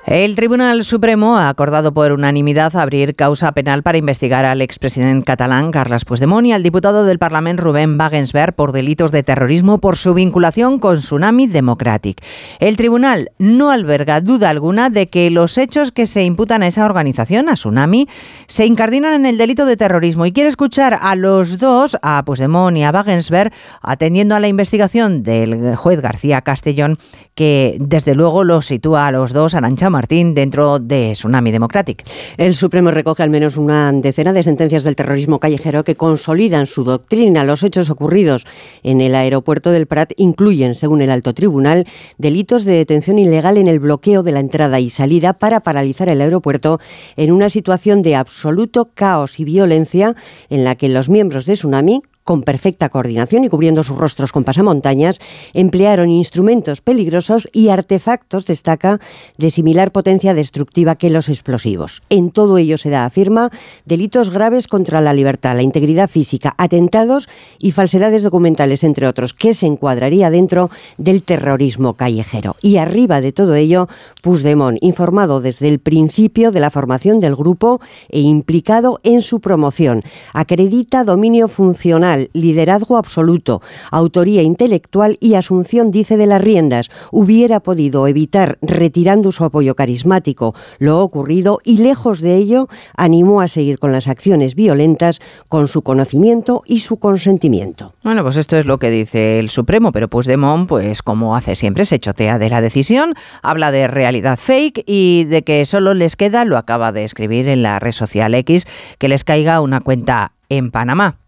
El 0.06 0.37
Tribunal 0.37 0.85
Supremo 0.85 1.37
ha 1.37 1.49
acordado 1.49 1.93
por 1.93 2.12
unanimidad 2.12 2.76
abrir 2.76 3.17
causa 3.17 3.50
penal 3.50 3.82
para 3.82 3.99
investigar 3.99 4.44
al 4.44 4.62
expresidente 4.62 5.25
catalán 5.25 5.73
Carles 5.73 6.05
Puigdemont 6.05 6.47
y 6.47 6.53
al 6.53 6.62
diputado 6.62 7.05
del 7.05 7.19
Parlamento 7.19 7.64
Rubén 7.64 7.99
Wagensberg 7.99 8.55
por 8.55 8.70
delitos 8.70 9.11
de 9.11 9.25
terrorismo 9.25 9.79
por 9.79 9.97
su 9.97 10.14
vinculación 10.14 10.79
con 10.79 10.99
Tsunami 10.99 11.49
Democratic. 11.49 12.23
El 12.61 12.76
tribunal 12.76 13.32
no 13.38 13.73
alberga 13.73 14.20
duda 14.20 14.49
alguna 14.49 14.91
de 14.91 15.08
que 15.08 15.29
los 15.29 15.58
hechos 15.58 15.91
que 15.91 16.06
se 16.06 16.23
imputan 16.23 16.62
a 16.62 16.69
esa 16.69 16.85
organización, 16.85 17.49
a 17.49 17.55
Tsunami, 17.55 18.06
se 18.47 18.64
incardinan 18.64 19.12
en 19.12 19.26
el 19.26 19.38
delito 19.38 19.67
de 19.67 19.76
terrorismo 19.76 20.25
y 20.25 20.31
quiere 20.31 20.50
escuchar 20.50 20.97
a 21.02 21.16
los 21.16 21.59
dos, 21.59 21.99
a 22.02 22.25
Puigdemont 22.25 22.76
y 22.76 22.85
a 22.85 22.92
Wagensberg, 22.92 23.52
atendiendo 23.83 24.37
a 24.37 24.40
la 24.40 24.47
investigación 24.47 25.25
del 25.25 25.75
juez 25.75 26.00
García 26.00 26.42
Castellón, 26.42 27.00
que 27.35 27.76
desde 27.81 28.14
luego 28.14 28.45
los 28.45 28.66
sitúa 28.66 29.09
a 29.09 29.11
los 29.11 29.33
dos, 29.33 29.57
Arancha 29.57 29.90
Martín, 29.97 30.35
dentro 30.35 30.79
de 30.79 31.12
Tsunami 31.12 31.50
Democratic. 31.50 32.05
El 32.37 32.55
Supremo 32.55 32.91
recoge 32.91 33.23
al 33.23 33.31
menos 33.31 33.57
una 33.57 33.91
decena 33.93 34.35
de 34.35 34.43
sentencias 34.43 34.85
del 34.85 34.95
terrorismo 34.95 35.41
callejero 35.41 35.85
que 35.85 35.95
consolidan 35.95 36.67
su 36.67 36.85
doctrina. 36.85 37.45
Los 37.45 37.62
hechos 37.62 37.88
ocurridos 37.88 38.47
en 38.83 39.00
el 39.00 39.15
aeropuerto 39.15 39.71
del 39.71 39.87
Prat 39.87 40.12
incluyen, 40.19 40.75
según 40.75 41.00
el 41.00 41.11
alto 41.11 41.33
tribunal, 41.33 41.87
delitos 42.19 42.67
de 42.67 42.73
detención 42.73 43.19
ilegal 43.19 43.57
en 43.57 43.69
el 43.69 43.81
bloqueo 43.81 44.23
de 44.23 44.33
la 44.33 44.41
entrada 44.41 44.81
y 44.81 44.91
salida 44.91 45.33
para 45.33 45.61
paralizar 45.61 46.11
el 46.11 46.21
aeropuerto 46.21 46.79
en 47.17 47.33
una 47.33 47.49
situación 47.49 48.03
de 48.03 48.17
absoluto 48.17 48.91
caos 48.93 49.41
y 49.41 49.45
violencia 49.45 50.15
en 50.50 50.65
la 50.65 50.75
que 50.75 50.91
los 50.91 51.09
miembros 51.09 51.47
de 51.47 51.55
Tsunami 51.55 52.03
con 52.26 52.42
perfecta 52.42 52.88
coordinación 52.88 53.45
y 53.45 53.49
cubriendo 53.49 53.85
sus 53.85 53.97
rostros 53.97 54.33
con 54.33 54.42
pasamontañas, 54.42 55.21
emplearon 55.54 56.11
instrumentos 56.11 56.80
peligrosos 56.80 57.49
y 57.52 57.68
artefactos, 57.68 58.47
destaca, 58.47 58.99
de 59.38 59.50
similar 59.50 59.92
potencia 59.92 60.35
destructiva 60.35 60.97
que 60.97 61.09
los 61.09 61.28
explosivos. 61.28 62.02
En 62.11 62.33
todo 62.33 62.59
ello 62.59 62.78
se 62.78 62.90
da, 62.90 63.04
afirma, 63.04 63.50
delitos 63.85 64.30
graves 64.30 64.66
contra 64.66 65.00
la 65.00 65.14
libertad, 65.14 65.54
la 65.54 65.62
integridad 65.62 66.11
física, 66.11 66.54
atentados 66.59 67.28
y 67.61 67.71
falsedades 67.71 68.25
documentales, 68.25 68.83
entre 68.83 69.06
otros, 69.06 69.33
que 69.33 69.54
se 69.54 69.66
encuadraría 69.66 70.28
dentro 70.28 70.68
del 70.99 71.23
terrorismo 71.23 71.95
callejero. 71.95 72.56
Y 72.61 72.78
arriba 72.78 73.21
de 73.21 73.30
todo 73.30 73.54
ello, 73.54 73.88
Puigdemont, 74.21 74.78
informado 74.83 75.40
desde 75.40 75.68
el 75.68 75.78
principio 75.78 76.50
de 76.50 76.59
la 76.59 76.71
formación 76.71 77.21
del 77.21 77.37
grupo 77.37 77.80
e 78.09 78.18
implicado 78.18 78.99
en 79.04 79.23
su 79.23 79.38
promoción, 79.38 80.02
acredita 80.33 81.04
dominio 81.04 81.47
funcional 81.47 82.15
liderazgo 82.32 82.96
absoluto, 82.96 83.62
autoría 83.90 84.42
intelectual 84.42 85.16
y 85.20 85.35
asunción, 85.35 85.90
dice, 85.90 86.16
de 86.16 86.26
las 86.26 86.40
riendas. 86.40 86.88
Hubiera 87.11 87.61
podido 87.61 88.06
evitar, 88.06 88.58
retirando 88.62 89.32
su 89.32 89.44
apoyo 89.44 89.75
carismático, 89.75 90.54
lo 90.78 91.00
ocurrido 91.00 91.58
y, 91.64 91.78
lejos 91.78 92.20
de 92.20 92.37
ello, 92.37 92.68
animó 92.96 93.40
a 93.40 93.49
seguir 93.49 93.78
con 93.78 93.92
las 93.92 94.08
acciones 94.08 94.54
violentas 94.54 95.20
con 95.49 95.68
su 95.68 95.82
conocimiento 95.82 96.62
y 96.66 96.80
su 96.80 96.99
consentimiento. 96.99 97.94
Bueno, 98.02 98.23
pues 98.23 98.37
esto 98.37 98.56
es 98.56 98.66
lo 98.66 98.78
que 98.78 98.90
dice 98.90 99.38
el 99.38 99.50
Supremo, 99.50 99.92
pero 99.92 100.08
Puigdemont, 100.08 100.68
pues 100.68 101.02
como 101.02 101.37
hace 101.37 101.54
siempre, 101.54 101.85
se 101.85 101.99
chotea 101.99 102.38
de 102.38 102.50
la 102.50 102.61
decisión, 102.61 103.14
habla 103.42 103.70
de 103.70 103.88
realidad 103.88 104.38
fake 104.38 104.85
y 104.87 105.25
de 105.25 105.42
que 105.42 105.64
solo 105.64 105.94
les 105.94 106.16
queda, 106.16 106.44
lo 106.44 106.56
acaba 106.56 106.92
de 106.92 107.04
escribir 107.04 107.49
en 107.49 107.62
la 107.62 107.78
red 107.78 107.92
social 107.92 108.35
X, 108.35 108.66
que 108.99 109.08
les 109.08 109.25
caiga 109.25 109.61
una 109.61 109.80
cuenta 109.80 110.32
en 110.49 110.70
Panamá. 110.70 111.18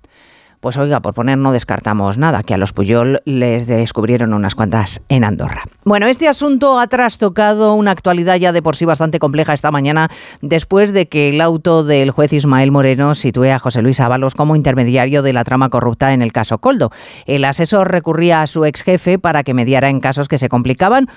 Pues 0.60 0.76
oiga, 0.76 1.00
por 1.00 1.14
poner 1.14 1.38
no 1.38 1.52
descartamos 1.52 2.18
nada, 2.18 2.42
que 2.42 2.52
a 2.52 2.58
los 2.58 2.72
Puyol 2.72 3.22
les 3.24 3.68
descubrieron 3.68 4.34
unas 4.34 4.56
cuantas 4.56 5.00
en 5.08 5.22
Andorra. 5.22 5.62
Bueno, 5.84 6.06
este 6.06 6.26
asunto 6.26 6.80
ha 6.80 6.88
trastocado 6.88 7.74
una 7.74 7.92
actualidad 7.92 8.34
ya 8.36 8.50
de 8.50 8.60
por 8.60 8.74
sí 8.74 8.84
bastante 8.84 9.20
compleja 9.20 9.52
esta 9.52 9.70
mañana, 9.70 10.10
después 10.42 10.92
de 10.92 11.06
que 11.06 11.28
el 11.28 11.40
auto 11.40 11.84
del 11.84 12.10
juez 12.10 12.32
Ismael 12.32 12.72
Moreno 12.72 13.14
sitúe 13.14 13.52
a 13.52 13.60
José 13.60 13.82
Luis 13.82 14.00
Ábalos 14.00 14.34
como 14.34 14.56
intermediario 14.56 15.22
de 15.22 15.32
la 15.32 15.44
trama 15.44 15.68
corrupta 15.68 16.12
en 16.12 16.22
el 16.22 16.32
caso 16.32 16.58
Coldo. 16.58 16.90
El 17.26 17.44
asesor 17.44 17.92
recurría 17.92 18.42
a 18.42 18.48
su 18.48 18.64
ex 18.64 18.82
jefe 18.82 19.20
para 19.20 19.44
que 19.44 19.54
mediara 19.54 19.88
en 19.88 20.00
casos 20.00 20.26
que 20.26 20.38
se 20.38 20.48
complicaban 20.48 21.08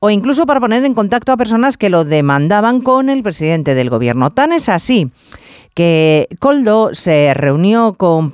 o 0.00 0.10
incluso 0.10 0.44
para 0.44 0.60
poner 0.60 0.84
en 0.84 0.94
contacto 0.94 1.30
a 1.30 1.36
personas 1.36 1.76
que 1.76 1.88
lo 1.88 2.04
demandaban 2.04 2.80
con 2.80 3.10
el 3.10 3.22
presidente 3.22 3.74
del 3.74 3.90
gobierno. 3.90 4.30
Tan 4.30 4.52
es 4.52 4.68
así 4.68 5.10
que 5.78 6.26
Coldo 6.40 6.90
se 6.92 7.32
reunió 7.34 7.92
con, 7.92 8.32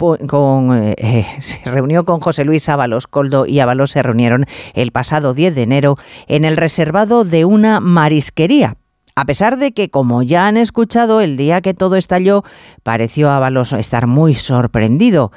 eh, 0.78 0.94
eh, 0.96 1.26
se 1.42 1.70
reunió 1.70 2.06
con 2.06 2.20
José 2.20 2.42
Luis 2.42 2.70
Ábalos. 2.70 3.06
Coldo 3.06 3.44
y 3.44 3.60
Ábalos 3.60 3.90
se 3.90 4.02
reunieron 4.02 4.46
el 4.72 4.92
pasado 4.92 5.34
10 5.34 5.54
de 5.54 5.62
enero 5.62 5.98
en 6.26 6.46
el 6.46 6.56
reservado 6.56 7.26
de 7.26 7.44
una 7.44 7.80
marisquería. 7.80 8.78
A 9.14 9.26
pesar 9.26 9.58
de 9.58 9.72
que, 9.72 9.90
como 9.90 10.22
ya 10.22 10.46
han 10.46 10.56
escuchado, 10.56 11.20
el 11.20 11.36
día 11.36 11.60
que 11.60 11.74
todo 11.74 11.96
estalló, 11.96 12.44
pareció 12.82 13.30
Ábalos 13.30 13.74
estar 13.74 14.06
muy 14.06 14.34
sorprendido 14.34 15.30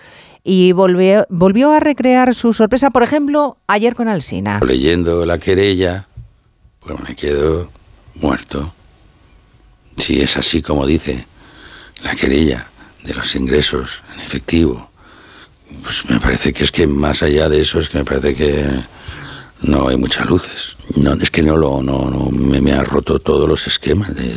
y 0.45 0.71
volvió, 0.71 1.25
volvió 1.29 1.73
a 1.73 1.81
recrear 1.81 2.33
su 2.33 2.53
sorpresa, 2.53 2.89
por 2.89 3.03
ejemplo, 3.03 3.57
ayer 3.67 3.95
con 3.95 4.07
Alsina. 4.07 4.61
Leyendo 4.65 5.25
la 5.25 5.39
querella, 5.39 6.07
pues 6.79 6.97
me 7.05 7.17
quedo 7.17 7.69
muerto. 8.21 8.71
Si 9.97 10.21
es 10.21 10.37
así 10.37 10.61
como 10.61 10.85
dice 10.85 11.27
la 12.03 12.15
querella 12.15 12.69
de 13.03 13.13
los 13.13 13.35
ingresos 13.35 14.01
en 14.13 14.21
efectivo, 14.21 14.89
pues 15.83 16.09
me 16.09 16.19
parece 16.19 16.53
que 16.53 16.63
es 16.63 16.71
que 16.71 16.87
más 16.87 17.23
allá 17.23 17.49
de 17.49 17.61
eso 17.61 17.79
es 17.79 17.89
que 17.89 17.97
me 17.97 18.05
parece 18.05 18.35
que 18.35 18.65
no 19.61 19.87
hay 19.87 19.97
muchas 19.97 20.25
luces. 20.27 20.75
No, 20.95 21.13
es 21.13 21.29
que 21.31 21.41
no 21.41 21.57
lo, 21.57 21.81
no, 21.81 22.09
no 22.09 22.29
me, 22.29 22.73
ha 22.73 22.83
roto 22.83 23.19
todos 23.19 23.47
los 23.47 23.67
esquemas. 23.67 24.15
De, 24.15 24.33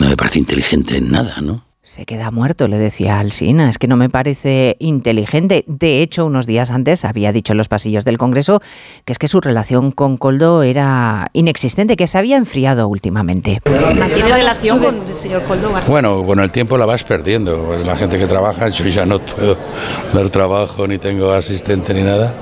no 0.00 0.08
me 0.08 0.16
parece 0.16 0.38
inteligente 0.38 0.96
en 0.96 1.10
nada, 1.10 1.40
¿no? 1.40 1.64
Se 1.92 2.06
queda 2.06 2.30
muerto, 2.30 2.68
le 2.68 2.78
decía 2.78 3.20
Alsina. 3.20 3.68
Es 3.68 3.76
que 3.76 3.86
no 3.86 3.96
me 3.96 4.08
parece 4.08 4.76
inteligente. 4.78 5.62
De 5.66 6.00
hecho, 6.00 6.24
unos 6.24 6.46
días 6.46 6.70
antes 6.70 7.04
había 7.04 7.32
dicho 7.32 7.52
en 7.52 7.58
los 7.58 7.68
pasillos 7.68 8.06
del 8.06 8.16
Congreso 8.16 8.60
que 9.04 9.12
es 9.12 9.18
que 9.18 9.28
su 9.28 9.42
relación 9.42 9.90
con 9.90 10.16
Coldo 10.16 10.62
era 10.62 11.28
inexistente, 11.34 11.96
que 11.96 12.06
se 12.06 12.16
había 12.16 12.38
enfriado 12.38 12.88
últimamente. 12.88 13.60
¿Mantiene 13.98 14.32
relación 14.32 14.78
con 14.78 15.06
el 15.06 15.14
señor 15.14 15.42
Coldo? 15.42 15.70
Bueno, 15.86 16.22
con 16.22 16.40
el 16.40 16.50
tiempo 16.50 16.78
la 16.78 16.86
vas 16.86 17.04
perdiendo. 17.04 17.62
Pues 17.66 17.86
la 17.86 17.94
gente 17.94 18.16
que 18.16 18.26
trabaja, 18.26 18.70
yo 18.70 18.86
ya 18.86 19.04
no 19.04 19.18
puedo 19.18 19.58
dar 20.14 20.30
trabajo, 20.30 20.86
ni 20.86 20.96
tengo 20.96 21.30
asistente 21.30 21.92
ni 21.92 22.04
nada 22.04 22.32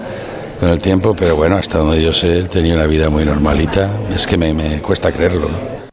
con 0.61 0.69
el 0.69 0.79
tiempo, 0.79 1.11
pero 1.19 1.35
bueno, 1.35 1.57
hasta 1.57 1.79
donde 1.79 2.01
yo 2.01 2.13
sé, 2.13 2.39
él 2.39 2.49
tenía 2.49 2.75
una 2.75 2.87
vida 2.87 3.11
muy 3.11 3.25
normalita. 3.25 3.91
Es 4.15 4.29
que 4.29 4.39
me, 4.39 4.55
me 4.55 4.81
cuesta 4.81 5.11
creerlo, 5.11 5.49
¿no? 5.49 5.90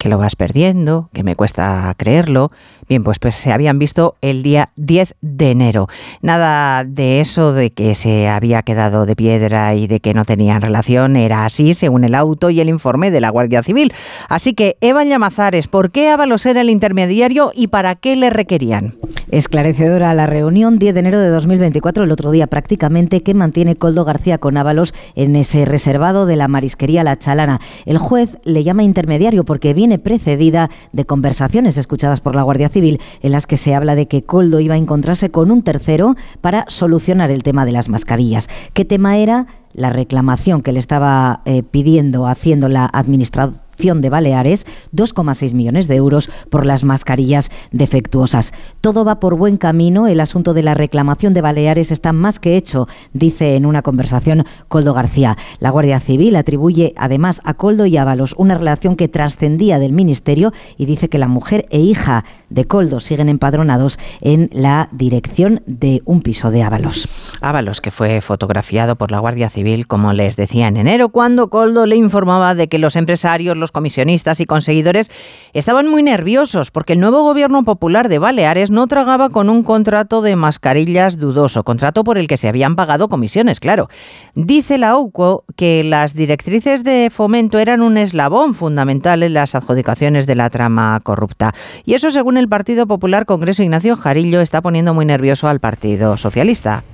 Que 0.00 0.08
lo 0.08 0.16
vas 0.16 0.34
perdiendo, 0.34 1.10
que 1.12 1.22
me 1.22 1.36
cuesta 1.36 1.94
creerlo. 1.98 2.50
Bien, 2.88 3.04
pues, 3.04 3.18
pues 3.18 3.34
se 3.36 3.52
habían 3.52 3.78
visto 3.78 4.16
el 4.22 4.42
día 4.42 4.70
10 4.76 5.14
de 5.20 5.50
enero. 5.50 5.88
Nada 6.22 6.84
de 6.84 7.20
eso 7.20 7.52
de 7.52 7.70
que 7.70 7.94
se 7.94 8.26
había 8.26 8.62
quedado 8.62 9.04
de 9.04 9.14
piedra 9.14 9.74
y 9.74 9.86
de 9.86 10.00
que 10.00 10.14
no 10.14 10.24
tenían 10.24 10.62
relación, 10.62 11.16
era 11.16 11.44
así 11.44 11.74
según 11.74 12.04
el 12.04 12.14
auto 12.14 12.48
y 12.48 12.62
el 12.62 12.70
informe 12.70 13.10
de 13.10 13.20
la 13.20 13.28
Guardia 13.28 13.62
Civil. 13.62 13.92
Así 14.30 14.54
que, 14.54 14.78
Evan 14.80 15.08
Llamazares, 15.08 15.68
¿por 15.68 15.90
qué 15.90 16.08
Ábalos 16.08 16.46
era 16.46 16.62
el 16.62 16.70
intermediario 16.70 17.52
y 17.54 17.68
para 17.68 17.94
qué 17.94 18.16
le 18.16 18.30
requerían? 18.30 18.94
Esclarecedora 19.30 20.12
la 20.12 20.26
reunión 20.26 20.80
10 20.80 20.92
de 20.92 21.00
enero 21.00 21.20
de 21.20 21.28
2024, 21.28 22.02
el 22.02 22.10
otro 22.10 22.32
día 22.32 22.48
prácticamente, 22.48 23.22
que 23.22 23.32
mantiene 23.32 23.76
Coldo 23.76 24.04
García 24.04 24.38
con 24.38 24.56
Ábalos 24.56 24.92
en 25.14 25.36
ese 25.36 25.64
reservado 25.64 26.26
de 26.26 26.34
la 26.34 26.48
marisquería 26.48 27.04
La 27.04 27.16
Chalana. 27.16 27.60
El 27.86 27.98
juez 27.98 28.38
le 28.42 28.64
llama 28.64 28.82
intermediario 28.82 29.44
porque 29.44 29.72
viene 29.72 29.98
precedida 29.98 30.68
de 30.92 31.04
conversaciones 31.04 31.76
escuchadas 31.76 32.20
por 32.20 32.34
la 32.34 32.42
Guardia 32.42 32.70
Civil 32.70 33.00
en 33.22 33.30
las 33.30 33.46
que 33.46 33.56
se 33.56 33.74
habla 33.74 33.94
de 33.94 34.08
que 34.08 34.24
Coldo 34.24 34.58
iba 34.58 34.74
a 34.74 34.78
encontrarse 34.78 35.30
con 35.30 35.52
un 35.52 35.62
tercero 35.62 36.16
para 36.40 36.64
solucionar 36.66 37.30
el 37.30 37.44
tema 37.44 37.64
de 37.64 37.72
las 37.72 37.88
mascarillas. 37.88 38.48
¿Qué 38.72 38.84
tema 38.84 39.16
era? 39.18 39.46
La 39.72 39.90
reclamación 39.90 40.62
que 40.62 40.72
le 40.72 40.80
estaba 40.80 41.42
eh, 41.44 41.62
pidiendo, 41.62 42.26
haciendo 42.26 42.68
la 42.68 42.86
administración 42.92 43.60
de 43.80 44.10
Baleares 44.10 44.66
2,6 44.94 45.54
millones 45.54 45.88
de 45.88 45.96
euros 45.96 46.30
por 46.50 46.66
las 46.66 46.84
mascarillas 46.84 47.50
defectuosas. 47.72 48.52
Todo 48.82 49.06
va 49.06 49.20
por 49.20 49.36
buen 49.36 49.56
camino. 49.56 50.06
El 50.06 50.20
asunto 50.20 50.52
de 50.52 50.62
la 50.62 50.74
reclamación 50.74 51.32
de 51.32 51.40
Baleares 51.40 51.90
está 51.90 52.12
más 52.12 52.38
que 52.40 52.58
hecho, 52.58 52.88
dice 53.14 53.56
en 53.56 53.64
una 53.64 53.80
conversación 53.80 54.44
Coldo 54.68 54.92
García. 54.92 55.38
La 55.60 55.70
Guardia 55.70 55.98
Civil 55.98 56.36
atribuye 56.36 56.92
además 56.94 57.40
a 57.42 57.54
Coldo 57.54 57.86
y 57.86 57.96
Ábalos 57.96 58.34
una 58.36 58.58
relación 58.58 58.96
que 58.96 59.08
trascendía 59.08 59.78
del 59.78 59.92
Ministerio 59.92 60.52
y 60.76 60.84
dice 60.84 61.08
que 61.08 61.16
la 61.16 61.28
mujer 61.28 61.66
e 61.70 61.80
hija 61.80 62.26
de 62.50 62.66
Coldo 62.66 63.00
siguen 63.00 63.30
empadronados 63.30 63.98
en 64.20 64.50
la 64.52 64.90
dirección 64.92 65.62
de 65.64 66.02
un 66.04 66.20
piso 66.20 66.50
de 66.50 66.62
Ábalos. 66.62 67.08
Ábalos, 67.40 67.80
que 67.80 67.90
fue 67.90 68.20
fotografiado 68.20 68.96
por 68.96 69.10
la 69.10 69.20
Guardia 69.20 69.48
Civil, 69.48 69.86
como 69.86 70.12
les 70.12 70.36
decía 70.36 70.68
en 70.68 70.76
enero, 70.76 71.08
cuando 71.08 71.48
Coldo 71.48 71.86
le 71.86 71.96
informaba 71.96 72.54
de 72.54 72.68
que 72.68 72.78
los 72.78 72.96
empresarios, 72.96 73.56
los 73.56 73.69
comisionistas 73.70 74.40
y 74.40 74.46
conseguidores 74.46 75.10
estaban 75.52 75.88
muy 75.88 76.02
nerviosos 76.02 76.70
porque 76.70 76.94
el 76.94 77.00
nuevo 77.00 77.22
gobierno 77.22 77.64
popular 77.64 78.08
de 78.08 78.18
Baleares 78.18 78.70
no 78.70 78.86
tragaba 78.86 79.30
con 79.30 79.48
un 79.48 79.62
contrato 79.62 80.22
de 80.22 80.36
mascarillas 80.36 81.18
dudoso, 81.18 81.64
contrato 81.64 82.04
por 82.04 82.18
el 82.18 82.28
que 82.28 82.36
se 82.36 82.48
habían 82.48 82.76
pagado 82.76 83.08
comisiones, 83.08 83.60
claro. 83.60 83.88
Dice 84.34 84.78
la 84.78 84.96
UCO 84.96 85.44
que 85.56 85.84
las 85.84 86.14
directrices 86.14 86.84
de 86.84 87.10
fomento 87.10 87.58
eran 87.58 87.82
un 87.82 87.96
eslabón 87.96 88.54
fundamental 88.54 89.22
en 89.22 89.34
las 89.34 89.54
adjudicaciones 89.54 90.26
de 90.26 90.34
la 90.34 90.50
trama 90.50 91.00
corrupta. 91.02 91.54
Y 91.84 91.94
eso, 91.94 92.10
según 92.10 92.36
el 92.36 92.48
Partido 92.48 92.86
Popular 92.86 93.26
Congreso 93.26 93.62
Ignacio 93.62 93.96
Jarillo, 93.96 94.40
está 94.40 94.62
poniendo 94.62 94.94
muy 94.94 95.04
nervioso 95.04 95.48
al 95.48 95.60
Partido 95.60 96.16
Socialista. 96.16 96.84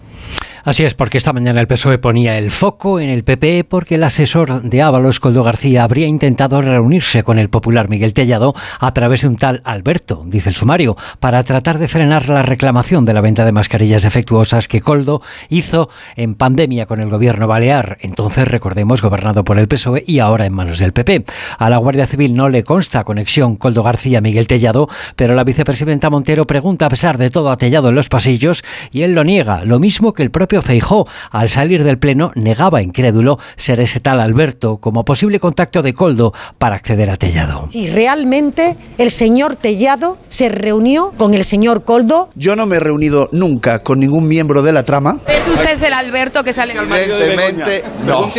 Así 0.66 0.82
es, 0.82 0.94
porque 0.94 1.16
esta 1.16 1.32
mañana 1.32 1.60
el 1.60 1.68
PSOE 1.68 1.98
ponía 1.98 2.38
el 2.38 2.50
foco 2.50 2.98
en 2.98 3.08
el 3.08 3.22
PPE 3.22 3.62
porque 3.62 3.94
el 3.94 4.02
asesor 4.02 4.62
de 4.62 4.82
Ábalos, 4.82 5.20
Coldo 5.20 5.44
García, 5.44 5.84
habría 5.84 6.08
intentado 6.08 6.60
reunirse 6.60 7.22
con 7.22 7.38
el 7.38 7.48
popular 7.48 7.88
Miguel 7.88 8.12
Tellado 8.12 8.52
a 8.80 8.92
través 8.92 9.22
de 9.22 9.28
un 9.28 9.36
tal 9.36 9.60
Alberto, 9.62 10.24
dice 10.26 10.48
el 10.48 10.56
sumario, 10.56 10.96
para 11.20 11.40
tratar 11.44 11.78
de 11.78 11.86
frenar 11.86 12.28
la 12.28 12.42
reclamación 12.42 13.04
de 13.04 13.14
la 13.14 13.20
venta 13.20 13.44
de 13.44 13.52
mascarillas 13.52 14.02
defectuosas 14.02 14.66
que 14.66 14.80
Coldo 14.80 15.22
hizo 15.50 15.88
en 16.16 16.34
pandemia 16.34 16.86
con 16.86 17.00
el 17.00 17.10
gobierno 17.10 17.46
balear, 17.46 17.98
entonces 18.00 18.48
recordemos 18.48 19.02
gobernado 19.02 19.44
por 19.44 19.60
el 19.60 19.68
PSOE 19.68 20.02
y 20.04 20.18
ahora 20.18 20.46
en 20.46 20.52
manos 20.52 20.80
del 20.80 20.92
PP. 20.92 21.26
A 21.58 21.70
la 21.70 21.76
Guardia 21.76 22.08
Civil 22.08 22.34
no 22.34 22.48
le 22.48 22.64
consta 22.64 23.04
conexión 23.04 23.54
Coldo 23.54 23.84
García-Miguel 23.84 24.48
Tellado, 24.48 24.88
pero 25.14 25.36
la 25.36 25.44
vicepresidenta 25.44 26.10
Montero 26.10 26.44
pregunta 26.44 26.86
a 26.86 26.90
pesar 26.90 27.18
de 27.18 27.30
todo 27.30 27.52
a 27.52 27.56
en 27.60 27.94
los 27.94 28.08
pasillos 28.08 28.64
y 28.90 29.02
él 29.02 29.14
lo 29.14 29.22
niega, 29.22 29.64
lo 29.64 29.78
mismo 29.78 30.12
que 30.12 30.24
el 30.24 30.32
propio 30.32 30.55
Feijó, 30.62 31.06
al 31.30 31.48
salir 31.48 31.84
del 31.84 31.98
Pleno, 31.98 32.30
negaba 32.34 32.82
incrédulo 32.82 33.38
ser 33.56 33.80
ese 33.80 34.00
tal 34.00 34.20
Alberto 34.20 34.78
como 34.78 35.04
posible 35.04 35.40
contacto 35.40 35.82
de 35.82 35.94
Coldo 35.94 36.32
para 36.58 36.76
acceder 36.76 37.10
a 37.10 37.16
Tellado. 37.16 37.66
Si 37.68 37.88
realmente 37.88 38.76
el 38.98 39.10
señor 39.10 39.56
Tellado 39.56 40.18
se 40.28 40.48
reunió 40.48 41.12
con 41.16 41.34
el 41.34 41.44
señor 41.44 41.84
Coldo. 41.84 42.30
Yo 42.34 42.56
no 42.56 42.66
me 42.66 42.76
he 42.76 42.80
reunido 42.80 43.28
nunca 43.32 43.80
con 43.80 44.00
ningún 44.00 44.28
miembro 44.28 44.62
de 44.62 44.72
la 44.72 44.82
trama. 44.82 45.18
¿Es 45.26 45.46
usted 45.48 45.82
el 45.82 45.94
Alberto 45.94 46.42
que 46.44 46.52
sale? 46.52 46.74
Evidentemente, 46.74 47.84
no. 48.04 48.30